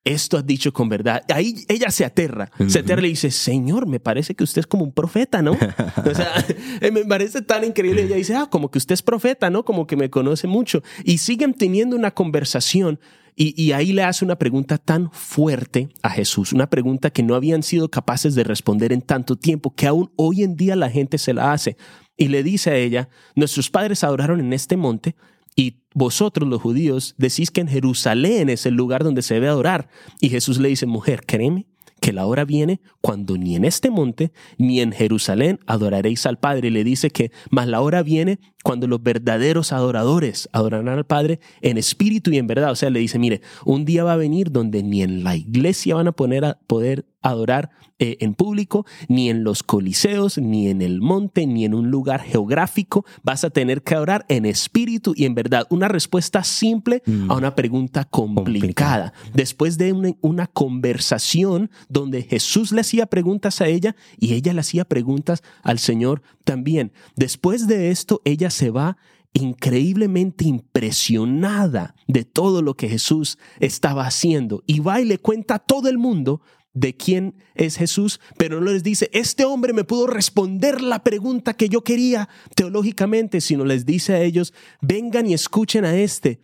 Esto 0.04 0.36
has 0.36 0.46
dicho 0.46 0.72
con 0.72 0.88
verdad. 0.88 1.22
Ahí 1.28 1.64
ella 1.68 1.90
se 1.90 2.04
aterra, 2.04 2.50
se 2.66 2.80
aterra 2.80 3.00
y 3.00 3.04
le 3.04 3.08
dice, 3.10 3.30
Señor, 3.30 3.86
me 3.86 4.00
parece 4.00 4.34
que 4.34 4.42
usted 4.42 4.60
es 4.60 4.66
como 4.66 4.84
un 4.84 4.92
profeta, 4.92 5.42
¿no? 5.42 5.52
o 6.04 6.14
sea, 6.14 6.44
me 6.92 7.04
parece 7.04 7.42
tan 7.42 7.64
increíble. 7.64 8.02
Ella 8.02 8.16
dice, 8.16 8.34
ah, 8.34 8.48
como 8.50 8.70
que 8.70 8.78
usted 8.78 8.94
es 8.94 9.02
profeta, 9.02 9.50
¿no? 9.50 9.64
Como 9.64 9.86
que 9.86 9.96
me 9.96 10.10
conoce 10.10 10.46
mucho. 10.46 10.82
Y 11.04 11.18
siguen 11.18 11.54
teniendo 11.54 11.96
una 11.96 12.10
conversación. 12.10 12.98
Y, 13.34 13.60
y 13.60 13.72
ahí 13.72 13.92
le 13.92 14.02
hace 14.02 14.24
una 14.24 14.36
pregunta 14.36 14.76
tan 14.76 15.10
fuerte 15.10 15.88
a 16.02 16.10
Jesús, 16.10 16.52
una 16.52 16.68
pregunta 16.68 17.10
que 17.10 17.22
no 17.22 17.34
habían 17.34 17.62
sido 17.62 17.88
capaces 17.88 18.34
de 18.34 18.44
responder 18.44 18.92
en 18.92 19.00
tanto 19.00 19.36
tiempo, 19.36 19.74
que 19.74 19.86
aún 19.86 20.12
hoy 20.16 20.42
en 20.42 20.54
día 20.54 20.76
la 20.76 20.90
gente 20.90 21.16
se 21.16 21.32
la 21.32 21.52
hace. 21.52 21.78
Y 22.16 22.28
le 22.28 22.42
dice 22.42 22.70
a 22.70 22.76
ella, 22.76 23.08
nuestros 23.34 23.70
padres 23.70 24.04
adoraron 24.04 24.40
en 24.40 24.52
este 24.52 24.76
monte, 24.76 25.16
y 25.56 25.76
vosotros 25.94 26.48
los 26.48 26.62
judíos 26.62 27.14
decís 27.18 27.50
que 27.50 27.60
en 27.60 27.68
Jerusalén 27.68 28.48
es 28.48 28.66
el 28.66 28.74
lugar 28.74 29.04
donde 29.04 29.22
se 29.22 29.34
debe 29.34 29.48
adorar. 29.48 29.88
Y 30.20 30.30
Jesús 30.30 30.58
le 30.58 30.68
dice, 30.68 30.86
mujer, 30.86 31.24
créeme 31.26 31.66
que 32.00 32.12
la 32.12 32.26
hora 32.26 32.44
viene 32.44 32.80
cuando 33.00 33.38
ni 33.38 33.54
en 33.54 33.64
este 33.64 33.88
monte 33.88 34.32
ni 34.58 34.80
en 34.80 34.90
Jerusalén 34.92 35.60
adoraréis 35.66 36.26
al 36.26 36.38
Padre. 36.38 36.68
Y 36.68 36.70
le 36.72 36.84
dice 36.84 37.10
que 37.10 37.30
más 37.50 37.68
la 37.68 37.80
hora 37.80 38.02
viene 38.02 38.40
cuando 38.64 38.86
los 38.88 39.02
verdaderos 39.02 39.72
adoradores 39.72 40.48
adorarán 40.52 40.88
al 40.88 41.06
Padre 41.06 41.38
en 41.60 41.78
espíritu 41.78 42.30
y 42.32 42.38
en 42.38 42.46
verdad. 42.46 42.72
O 42.72 42.76
sea, 42.76 42.90
le 42.90 42.98
dice, 42.98 43.18
mire, 43.18 43.40
un 43.64 43.84
día 43.84 44.04
va 44.04 44.14
a 44.14 44.16
venir 44.16 44.50
donde 44.50 44.82
ni 44.82 45.02
en 45.02 45.22
la 45.22 45.36
iglesia 45.36 45.94
van 45.94 46.08
a 46.08 46.12
poner 46.12 46.44
a 46.44 46.58
poder 46.66 47.06
adorar 47.22 47.70
eh, 47.98 48.16
en 48.20 48.35
público, 48.35 48.85
ni 49.08 49.30
en 49.30 49.44
los 49.44 49.62
coliseos, 49.62 50.38
ni 50.38 50.68
en 50.68 50.82
el 50.82 51.00
monte, 51.00 51.46
ni 51.46 51.64
en 51.64 51.74
un 51.74 51.90
lugar 51.90 52.20
geográfico. 52.22 53.04
Vas 53.22 53.44
a 53.44 53.50
tener 53.50 53.82
que 53.82 53.94
adorar 53.94 54.24
en 54.28 54.44
espíritu 54.44 55.14
y 55.16 55.24
en 55.24 55.35
verdad. 55.35 55.66
Una 55.70 55.88
respuesta 55.88 56.42
simple 56.42 57.02
Mm. 57.06 57.30
a 57.30 57.37
una 57.37 57.54
pregunta 57.54 58.04
complicada. 58.04 59.12
Después 59.35 59.78
de 59.78 59.92
una, 59.92 60.11
una 60.20 60.46
conversación 60.46 61.70
donde 61.88 62.22
Jesús 62.22 62.72
le 62.72 62.80
hacía 62.80 63.06
preguntas 63.06 63.61
a 63.61 63.68
ella 63.68 63.94
y 64.18 64.35
ella 64.35 64.52
le 64.52 64.61
hacía 64.61 64.85
preguntas 64.85 65.42
al 65.62 65.78
Señor 65.78 66.22
también. 66.44 66.92
Después 67.16 67.66
de 67.66 67.90
esto, 67.90 68.20
ella 68.24 68.50
se 68.50 68.70
va 68.70 68.96
increíblemente 69.35 70.44
impresionada 70.44 71.94
de 72.06 72.24
todo 72.24 72.62
lo 72.62 72.74
que 72.74 72.88
Jesús 72.88 73.38
estaba 73.61 74.06
haciendo 74.06 74.62
y 74.66 74.80
va 74.80 75.00
y 75.00 75.04
le 75.04 75.18
cuenta 75.18 75.54
a 75.54 75.58
todo 75.58 75.88
el 75.88 75.98
mundo 75.98 76.42
de 76.74 76.96
quién 76.96 77.37
es 77.54 77.76
Jesús, 77.76 78.20
pero 78.38 78.61
no 78.61 78.72
les 78.72 78.82
dice, 78.82 79.11
este 79.12 79.44
hombre 79.44 79.72
me 79.72 79.85
pudo 79.85 80.06
responder 80.06 80.80
la 80.80 81.04
pregunta 81.04 81.54
que 81.54 81.68
yo 81.68 81.85
quería 81.85 82.28
teológicamente, 82.54 83.40
sino 83.40 83.64
les 83.64 83.85
dice 83.85 84.14
a 84.14 84.22
ellos, 84.22 84.54
vengan 84.80 85.26
y 85.26 85.35
escuchen 85.35 85.85
a 85.85 85.96
este, 85.96 86.40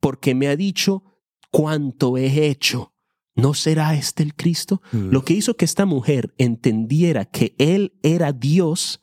porque 0.00 0.34
me 0.34 0.48
ha 0.48 0.56
dicho 0.56 1.02
cuánto 1.50 2.16
he 2.16 2.46
hecho. 2.46 2.92
¿No 3.34 3.54
será 3.54 3.94
este 3.94 4.22
el 4.22 4.34
Cristo? 4.34 4.82
Mm. 4.92 5.10
Lo 5.10 5.24
que 5.24 5.32
hizo 5.32 5.56
que 5.56 5.64
esta 5.64 5.86
mujer 5.86 6.34
entendiera 6.36 7.24
que 7.24 7.54
él 7.58 7.98
era 8.02 8.32
Dios 8.32 9.00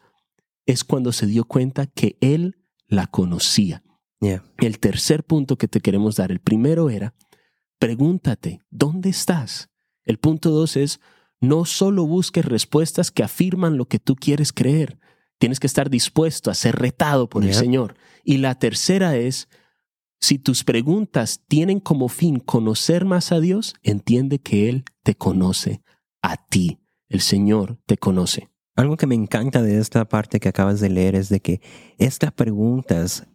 es 0.66 0.84
cuando 0.84 1.12
se 1.12 1.26
dio 1.26 1.46
cuenta 1.46 1.88
que 1.88 2.18
él 2.22 2.58
la 2.88 3.08
conocía. 3.08 3.84
Yeah. 4.20 4.44
El 4.58 4.80
tercer 4.80 5.24
punto 5.24 5.58
que 5.58 5.68
te 5.68 5.80
queremos 5.80 6.18
dar, 6.18 6.32
el 6.32 6.42
primero 6.42 6.90
era, 6.90 7.16
pregúntate, 7.80 8.62
¿dónde 8.70 9.10
estás? 9.10 9.70
El 10.10 10.18
punto 10.18 10.50
dos 10.50 10.76
es, 10.76 11.00
no 11.40 11.66
solo 11.66 12.04
busques 12.08 12.44
respuestas 12.44 13.12
que 13.12 13.22
afirman 13.22 13.78
lo 13.78 13.86
que 13.86 14.00
tú 14.00 14.16
quieres 14.16 14.52
creer, 14.52 14.98
tienes 15.38 15.60
que 15.60 15.68
estar 15.68 15.92
dispuesto 15.92 16.50
a 16.50 16.56
ser 16.56 16.78
retado 16.78 17.30
por 17.30 17.44
el. 17.44 17.54
Señor. 17.54 17.96
Y 18.24 18.38
la 18.38 18.56
tercera 18.56 19.18
es, 19.18 19.50
si 20.20 20.40
tus 20.40 20.64
preguntas 20.64 21.44
tienen 21.48 21.80
como 21.80 22.10
fin 22.10 22.40
conocer 22.40 23.06
más 23.06 23.32
a 23.32 23.40
Dios, 23.40 23.76
entiende 23.84 24.40
que 24.40 24.68
Él 24.68 24.84
te 25.04 25.14
conoce 25.14 25.84
a 26.24 26.38
ti. 26.38 26.80
El 27.08 27.22
Señor 27.22 27.78
te 27.86 27.98
conoce. 27.98 28.50
Algo 28.76 28.98
que 28.98 29.06
me 29.06 29.14
encanta 29.14 29.62
de 29.62 29.78
esta 29.78 30.10
parte 30.10 30.40
que 30.40 30.50
acabas 30.50 30.80
de 30.80 30.90
leer 30.90 31.14
es 31.14 31.30
de 31.30 31.40
que 31.40 31.62
estas 32.00 32.32
preguntas 32.32 33.28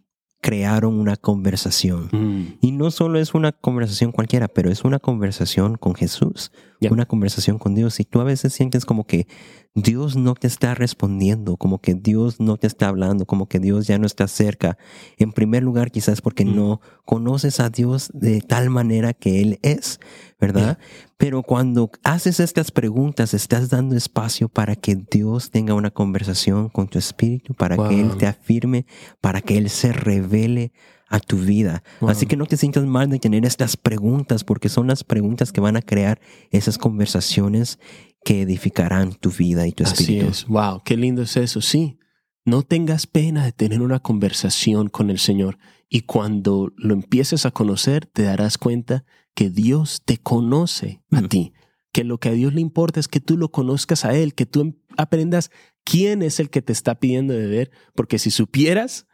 crearon 0.45 0.99
una 0.99 1.15
conversación. 1.15 2.09
Mm, 2.11 2.57
Y 2.61 2.71
no 2.71 2.91
solo 2.91 3.17
es 3.17 3.33
una 3.33 3.51
conversación 3.51 4.11
cualquiera, 4.11 4.47
pero 4.47 4.69
es 4.69 4.83
una 4.83 4.99
conversación 4.99 5.75
con 5.75 5.95
Jesús, 5.95 6.51
Una 6.89 7.05
conversación 7.05 7.57
con 7.57 7.73
Dios. 7.73 7.99
Y 7.99 8.05
tú 8.05 8.21
a 8.21 8.23
veces 8.23 8.53
sientes 8.53 8.85
como 8.85 9.05
que 9.07 9.27
Dios 9.73 10.15
no 10.15 10.35
te 10.35 10.47
está 10.47 10.73
respondiendo, 10.75 11.57
como 11.57 11.79
que 11.79 11.95
Dios 11.95 12.39
no 12.39 12.57
te 12.57 12.67
está 12.67 12.87
hablando, 12.87 13.25
como 13.25 13.47
que 13.47 13.59
Dios 13.59 13.87
ya 13.87 13.97
no 13.97 14.05
está 14.05 14.27
cerca. 14.27 14.77
En 15.17 15.33
primer 15.33 15.63
lugar, 15.63 15.91
quizás 15.91 16.21
porque 16.21 16.45
Mm. 16.45 16.55
no 16.55 16.81
conoces 17.03 17.59
a 17.59 17.69
Dios 17.69 18.09
de 18.13 18.41
tal 18.41 18.69
manera 18.69 19.13
que 19.13 19.41
Él 19.41 19.59
es, 19.63 19.99
¿verdad? 20.39 20.77
Pero 21.17 21.43
cuando 21.43 21.91
haces 22.03 22.39
estas 22.39 22.71
preguntas, 22.71 23.33
estás 23.33 23.69
dando 23.69 23.95
espacio 23.95 24.47
para 24.47 24.75
que 24.75 24.95
Dios 24.95 25.51
tenga 25.51 25.73
una 25.73 25.91
conversación 25.91 26.69
con 26.69 26.87
tu 26.87 26.99
espíritu, 26.99 27.53
para 27.53 27.75
que 27.75 27.99
Él 27.99 28.15
te 28.17 28.27
afirme, 28.27 28.85
para 29.21 29.41
que 29.41 29.57
Él 29.57 29.69
se 29.69 29.91
revele 29.91 30.71
a 31.15 31.19
tu 31.19 31.37
vida. 31.37 31.81
Wow. 32.01 32.09
Así 32.09 32.25
que 32.25 32.35
no 32.35 32.45
te 32.45 32.57
sientas 32.57 32.83
mal 32.85 33.09
de 33.09 33.19
tener 33.19 33.45
estas 33.45 33.77
preguntas, 33.77 34.43
porque 34.43 34.69
son 34.69 34.87
las 34.87 35.03
preguntas 35.03 35.51
que 35.51 35.61
van 35.61 35.77
a 35.77 35.81
crear 35.81 36.19
esas 36.51 36.77
conversaciones 36.77 37.79
que 38.23 38.41
edificarán 38.41 39.13
tu 39.13 39.29
vida 39.31 39.65
y 39.67 39.71
tu 39.71 39.83
Así 39.83 40.03
espíritu. 40.03 40.27
es. 40.29 40.45
Wow, 40.47 40.81
qué 40.83 40.97
lindo 40.97 41.21
es 41.21 41.37
eso. 41.37 41.61
Sí. 41.61 41.97
No 42.43 42.63
tengas 42.63 43.07
pena 43.07 43.45
de 43.45 43.51
tener 43.51 43.81
una 43.81 43.99
conversación 43.99 44.89
con 44.89 45.09
el 45.09 45.19
Señor 45.19 45.57
y 45.89 46.01
cuando 46.01 46.71
lo 46.77 46.93
empieces 46.93 47.45
a 47.45 47.51
conocer 47.51 48.05
te 48.05 48.23
darás 48.23 48.57
cuenta 48.57 49.03
que 49.35 49.49
Dios 49.49 50.01
te 50.05 50.17
conoce 50.17 51.01
a 51.11 51.21
Mm. 51.21 51.27
ti, 51.27 51.53
que 51.93 52.03
lo 52.03 52.17
que 52.19 52.29
a 52.29 52.33
Dios 52.33 52.53
le 52.53 52.61
importa 52.61 52.99
es 52.99 53.07
que 53.07 53.19
tú 53.19 53.37
lo 53.37 53.49
conozcas 53.51 54.05
a 54.05 54.15
Él, 54.15 54.33
que 54.33 54.45
tú 54.45 54.61
em- 54.61 54.73
aprendas 54.97 55.49
quién 55.83 56.21
es 56.23 56.39
el 56.39 56.49
que 56.49 56.61
te 56.61 56.73
está 56.73 56.95
pidiendo 56.99 57.33
de 57.33 57.39
beber, 57.39 57.71
porque 57.95 58.17
si 58.19 58.31
supieras 58.31 59.07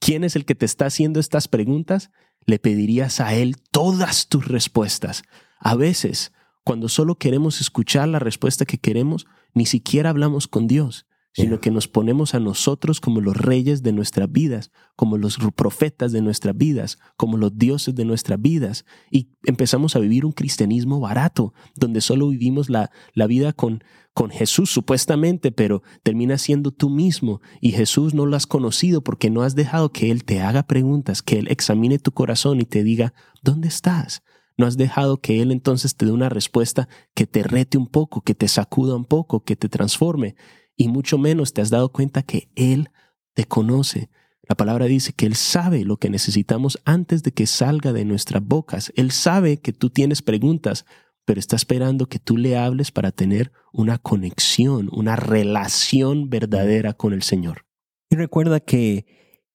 quién 0.00 0.24
es 0.24 0.36
el 0.36 0.44
que 0.44 0.54
te 0.54 0.66
está 0.66 0.86
haciendo 0.86 1.20
estas 1.20 1.48
preguntas, 1.48 2.10
le 2.44 2.58
pedirías 2.58 3.20
a 3.20 3.34
Él 3.34 3.56
todas 3.70 4.28
tus 4.28 4.46
respuestas. 4.48 5.22
A 5.58 5.74
veces 5.74 6.32
cuando 6.66 6.88
solo 6.88 7.14
queremos 7.14 7.60
escuchar 7.60 8.08
la 8.08 8.18
respuesta 8.18 8.64
que 8.64 8.78
queremos, 8.78 9.26
ni 9.54 9.66
siquiera 9.66 10.10
hablamos 10.10 10.48
con 10.48 10.66
Dios, 10.66 11.05
sino 11.36 11.60
que 11.60 11.70
nos 11.70 11.86
ponemos 11.86 12.34
a 12.34 12.40
nosotros 12.40 12.98
como 12.98 13.20
los 13.20 13.36
reyes 13.36 13.82
de 13.82 13.92
nuestras 13.92 14.32
vidas, 14.32 14.70
como 14.96 15.18
los 15.18 15.36
profetas 15.54 16.10
de 16.10 16.22
nuestras 16.22 16.56
vidas, 16.56 16.98
como 17.18 17.36
los 17.36 17.58
dioses 17.58 17.94
de 17.94 18.06
nuestras 18.06 18.40
vidas, 18.40 18.86
y 19.10 19.28
empezamos 19.44 19.96
a 19.96 19.98
vivir 19.98 20.24
un 20.24 20.32
cristianismo 20.32 20.98
barato, 20.98 21.52
donde 21.74 22.00
solo 22.00 22.28
vivimos 22.28 22.70
la, 22.70 22.90
la 23.12 23.26
vida 23.26 23.52
con, 23.52 23.84
con 24.14 24.30
Jesús 24.30 24.70
supuestamente, 24.70 25.52
pero 25.52 25.82
termina 26.02 26.38
siendo 26.38 26.70
tú 26.70 26.88
mismo, 26.88 27.42
y 27.60 27.72
Jesús 27.72 28.14
no 28.14 28.24
lo 28.24 28.34
has 28.34 28.46
conocido 28.46 29.02
porque 29.02 29.28
no 29.28 29.42
has 29.42 29.54
dejado 29.54 29.92
que 29.92 30.10
Él 30.10 30.24
te 30.24 30.40
haga 30.40 30.62
preguntas, 30.62 31.20
que 31.20 31.38
Él 31.38 31.48
examine 31.48 31.98
tu 31.98 32.12
corazón 32.12 32.62
y 32.62 32.64
te 32.64 32.82
diga, 32.82 33.12
¿dónde 33.42 33.68
estás? 33.68 34.22
No 34.56 34.64
has 34.64 34.78
dejado 34.78 35.18
que 35.18 35.42
Él 35.42 35.52
entonces 35.52 35.96
te 35.96 36.06
dé 36.06 36.12
una 36.12 36.30
respuesta 36.30 36.88
que 37.14 37.26
te 37.26 37.42
rete 37.42 37.76
un 37.76 37.88
poco, 37.88 38.22
que 38.22 38.34
te 38.34 38.48
sacuda 38.48 38.96
un 38.96 39.04
poco, 39.04 39.44
que 39.44 39.54
te 39.54 39.68
transforme 39.68 40.34
y 40.76 40.88
mucho 40.88 41.18
menos 41.18 41.52
te 41.52 41.62
has 41.62 41.70
dado 41.70 41.90
cuenta 41.90 42.22
que 42.22 42.48
Él 42.54 42.90
te 43.34 43.44
conoce. 43.44 44.10
La 44.48 44.54
palabra 44.54 44.86
dice 44.86 45.12
que 45.12 45.26
Él 45.26 45.34
sabe 45.34 45.84
lo 45.84 45.96
que 45.96 46.10
necesitamos 46.10 46.78
antes 46.84 47.22
de 47.22 47.32
que 47.32 47.46
salga 47.46 47.92
de 47.92 48.04
nuestras 48.04 48.44
bocas. 48.44 48.92
Él 48.94 49.10
sabe 49.10 49.58
que 49.58 49.72
tú 49.72 49.90
tienes 49.90 50.22
preguntas, 50.22 50.84
pero 51.24 51.40
está 51.40 51.56
esperando 51.56 52.08
que 52.08 52.20
tú 52.20 52.36
le 52.36 52.56
hables 52.56 52.92
para 52.92 53.10
tener 53.10 53.50
una 53.72 53.98
conexión, 53.98 54.88
una 54.92 55.16
relación 55.16 56.30
verdadera 56.30 56.92
con 56.92 57.12
el 57.12 57.22
Señor. 57.22 57.66
Y 58.08 58.16
recuerda 58.16 58.60
que 58.60 59.04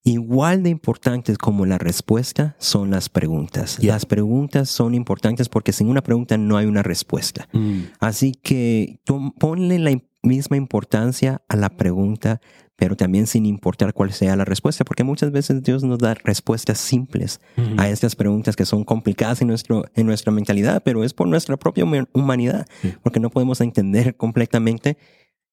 igual 0.04 0.62
de 0.62 0.70
importantes 0.70 1.38
como 1.38 1.64
la 1.64 1.78
respuesta 1.78 2.56
son 2.58 2.90
las 2.90 3.08
preguntas. 3.08 3.82
Las 3.82 4.04
preguntas 4.04 4.68
son 4.68 4.94
importantes 4.94 5.48
porque 5.48 5.72
sin 5.72 5.88
una 5.88 6.02
pregunta 6.02 6.36
no 6.36 6.58
hay 6.58 6.66
una 6.66 6.82
respuesta. 6.82 7.48
Mm. 7.52 7.80
Así 8.00 8.32
que 8.32 9.00
ponle 9.38 9.78
la 9.78 9.92
misma 10.22 10.56
importancia 10.56 11.42
a 11.48 11.56
la 11.56 11.70
pregunta, 11.70 12.40
pero 12.76 12.96
también 12.96 13.26
sin 13.26 13.46
importar 13.46 13.92
cuál 13.92 14.12
sea 14.12 14.36
la 14.36 14.44
respuesta, 14.44 14.84
porque 14.84 15.04
muchas 15.04 15.30
veces 15.30 15.62
Dios 15.62 15.84
nos 15.84 15.98
da 15.98 16.14
respuestas 16.14 16.78
simples 16.78 17.40
a 17.76 17.88
estas 17.88 18.16
preguntas 18.16 18.56
que 18.56 18.64
son 18.64 18.84
complicadas 18.84 19.40
en, 19.40 19.48
nuestro, 19.48 19.84
en 19.94 20.06
nuestra 20.06 20.32
mentalidad, 20.32 20.82
pero 20.84 21.04
es 21.04 21.14
por 21.14 21.28
nuestra 21.28 21.56
propia 21.56 21.84
humanidad, 22.12 22.66
porque 23.02 23.20
no 23.20 23.30
podemos 23.30 23.60
entender 23.60 24.16
completamente 24.16 24.96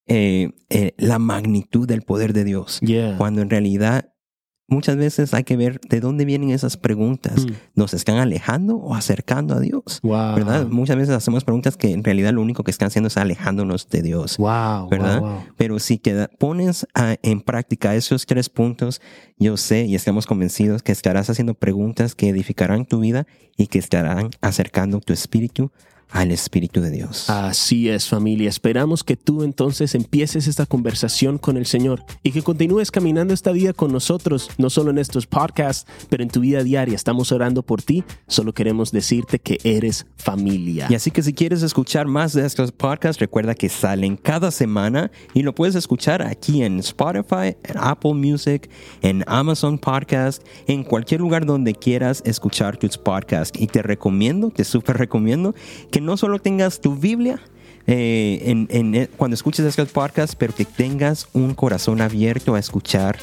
eh, 0.06 0.50
eh, 0.70 0.94
la 0.96 1.18
magnitud 1.18 1.86
del 1.86 2.02
poder 2.02 2.32
de 2.32 2.44
Dios, 2.44 2.80
cuando 3.16 3.42
en 3.42 3.50
realidad 3.50 4.09
muchas 4.70 4.96
veces 4.96 5.34
hay 5.34 5.44
que 5.44 5.56
ver 5.56 5.80
de 5.80 6.00
dónde 6.00 6.24
vienen 6.24 6.50
esas 6.50 6.76
preguntas. 6.76 7.44
Mm. 7.44 7.52
¿Nos 7.74 7.92
están 7.92 8.16
alejando 8.16 8.76
o 8.76 8.94
acercando 8.94 9.54
a 9.54 9.60
Dios? 9.60 10.00
¿Verdad? 10.02 10.66
Muchas 10.68 10.96
veces 10.96 11.14
hacemos 11.14 11.44
preguntas 11.44 11.76
que 11.76 11.92
en 11.92 12.02
realidad 12.02 12.32
lo 12.32 12.40
único 12.40 12.64
que 12.64 12.70
están 12.70 12.86
haciendo 12.86 13.08
es 13.08 13.16
alejándonos 13.16 13.88
de 13.90 14.02
Dios. 14.02 14.38
Wow, 14.38 14.88
¿Verdad? 14.88 15.22
Pero 15.56 15.78
si 15.78 16.00
pones 16.38 16.86
en 16.94 17.40
práctica 17.42 17.94
esos 17.94 18.24
tres 18.24 18.48
puntos, 18.48 19.02
yo 19.38 19.56
sé 19.56 19.84
y 19.84 19.94
estamos 19.94 20.26
convencidos 20.26 20.82
que 20.82 20.92
estarás 20.92 21.28
haciendo 21.28 21.54
preguntas 21.54 22.14
que 22.14 22.28
edificarán 22.28 22.86
tu 22.86 23.00
vida 23.00 23.26
y 23.56 23.66
que 23.66 23.78
estarán 23.78 24.30
acercando 24.40 25.00
tu 25.00 25.12
espíritu 25.12 25.70
al 26.10 26.30
Espíritu 26.32 26.80
de 26.80 26.90
Dios. 26.90 27.30
Así 27.30 27.88
es 27.88 28.08
familia, 28.08 28.48
esperamos 28.48 29.04
que 29.04 29.16
tú 29.16 29.42
entonces 29.42 29.94
empieces 29.94 30.46
esta 30.46 30.66
conversación 30.66 31.38
con 31.38 31.56
el 31.56 31.66
Señor 31.66 32.04
y 32.22 32.32
que 32.32 32.42
continúes 32.42 32.90
caminando 32.90 33.34
esta 33.34 33.52
vida 33.52 33.72
con 33.72 33.92
nosotros, 33.92 34.50
no 34.58 34.70
solo 34.70 34.90
en 34.90 34.98
estos 34.98 35.26
podcasts, 35.26 35.86
pero 36.08 36.22
en 36.22 36.30
tu 36.30 36.40
vida 36.40 36.62
diaria. 36.62 36.94
Estamos 36.94 37.32
orando 37.32 37.62
por 37.62 37.82
ti, 37.82 38.04
solo 38.26 38.52
queremos 38.52 38.90
decirte 38.92 39.38
que 39.38 39.58
eres 39.64 40.06
familia. 40.16 40.86
Y 40.90 40.94
así 40.94 41.10
que 41.10 41.22
si 41.22 41.32
quieres 41.32 41.62
escuchar 41.62 42.06
más 42.06 42.32
de 42.32 42.44
estos 42.44 42.72
podcasts, 42.72 43.20
recuerda 43.20 43.54
que 43.54 43.68
salen 43.68 44.16
cada 44.16 44.50
semana 44.50 45.10
y 45.34 45.42
lo 45.42 45.54
puedes 45.54 45.74
escuchar 45.74 46.22
aquí 46.22 46.62
en 46.62 46.80
Spotify, 46.80 47.56
en 47.64 47.76
Apple 47.76 48.14
Music, 48.14 48.68
en 49.02 49.24
Amazon 49.26 49.78
Podcast, 49.78 50.42
en 50.66 50.82
cualquier 50.82 51.20
lugar 51.20 51.46
donde 51.46 51.74
quieras 51.74 52.22
escuchar 52.24 52.76
tus 52.76 52.98
podcasts. 52.98 53.58
Y 53.60 53.66
te 53.66 53.82
recomiendo, 53.82 54.50
te 54.50 54.64
súper 54.64 54.96
recomiendo 54.96 55.54
que 55.90 55.99
no 56.00 56.16
solo 56.16 56.38
tengas 56.38 56.80
tu 56.80 56.96
Biblia 56.96 57.40
eh, 57.86 58.66
en, 58.68 58.94
eh, 58.94 59.08
cuando 59.16 59.34
escuches 59.34 59.64
estos 59.64 59.90
podcasts, 59.90 60.36
pero 60.36 60.54
que 60.54 60.64
tengas 60.64 61.28
un 61.32 61.54
corazón 61.54 62.00
abierto 62.00 62.54
a 62.54 62.58
escuchar 62.58 63.18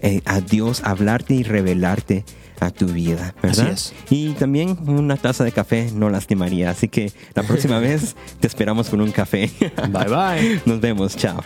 eh, 0.00 0.22
a 0.24 0.40
Dios 0.40 0.82
hablarte 0.84 1.34
y 1.34 1.42
revelarte 1.42 2.24
a 2.60 2.70
tu 2.70 2.86
vida, 2.86 3.34
¿verdad? 3.42 3.78
Y 4.10 4.30
también 4.32 4.76
una 4.86 5.16
taza 5.16 5.44
de 5.44 5.52
café 5.52 5.90
no 5.94 6.10
lastimaría. 6.10 6.70
Así 6.70 6.88
que 6.88 7.12
la 7.34 7.42
próxima 7.44 7.78
vez 7.80 8.16
te 8.40 8.46
esperamos 8.46 8.88
con 8.88 9.00
un 9.00 9.12
café. 9.12 9.50
Bye 9.60 10.08
bye. 10.08 10.60
Nos 10.66 10.80
vemos. 10.80 11.16
Chao. 11.16 11.42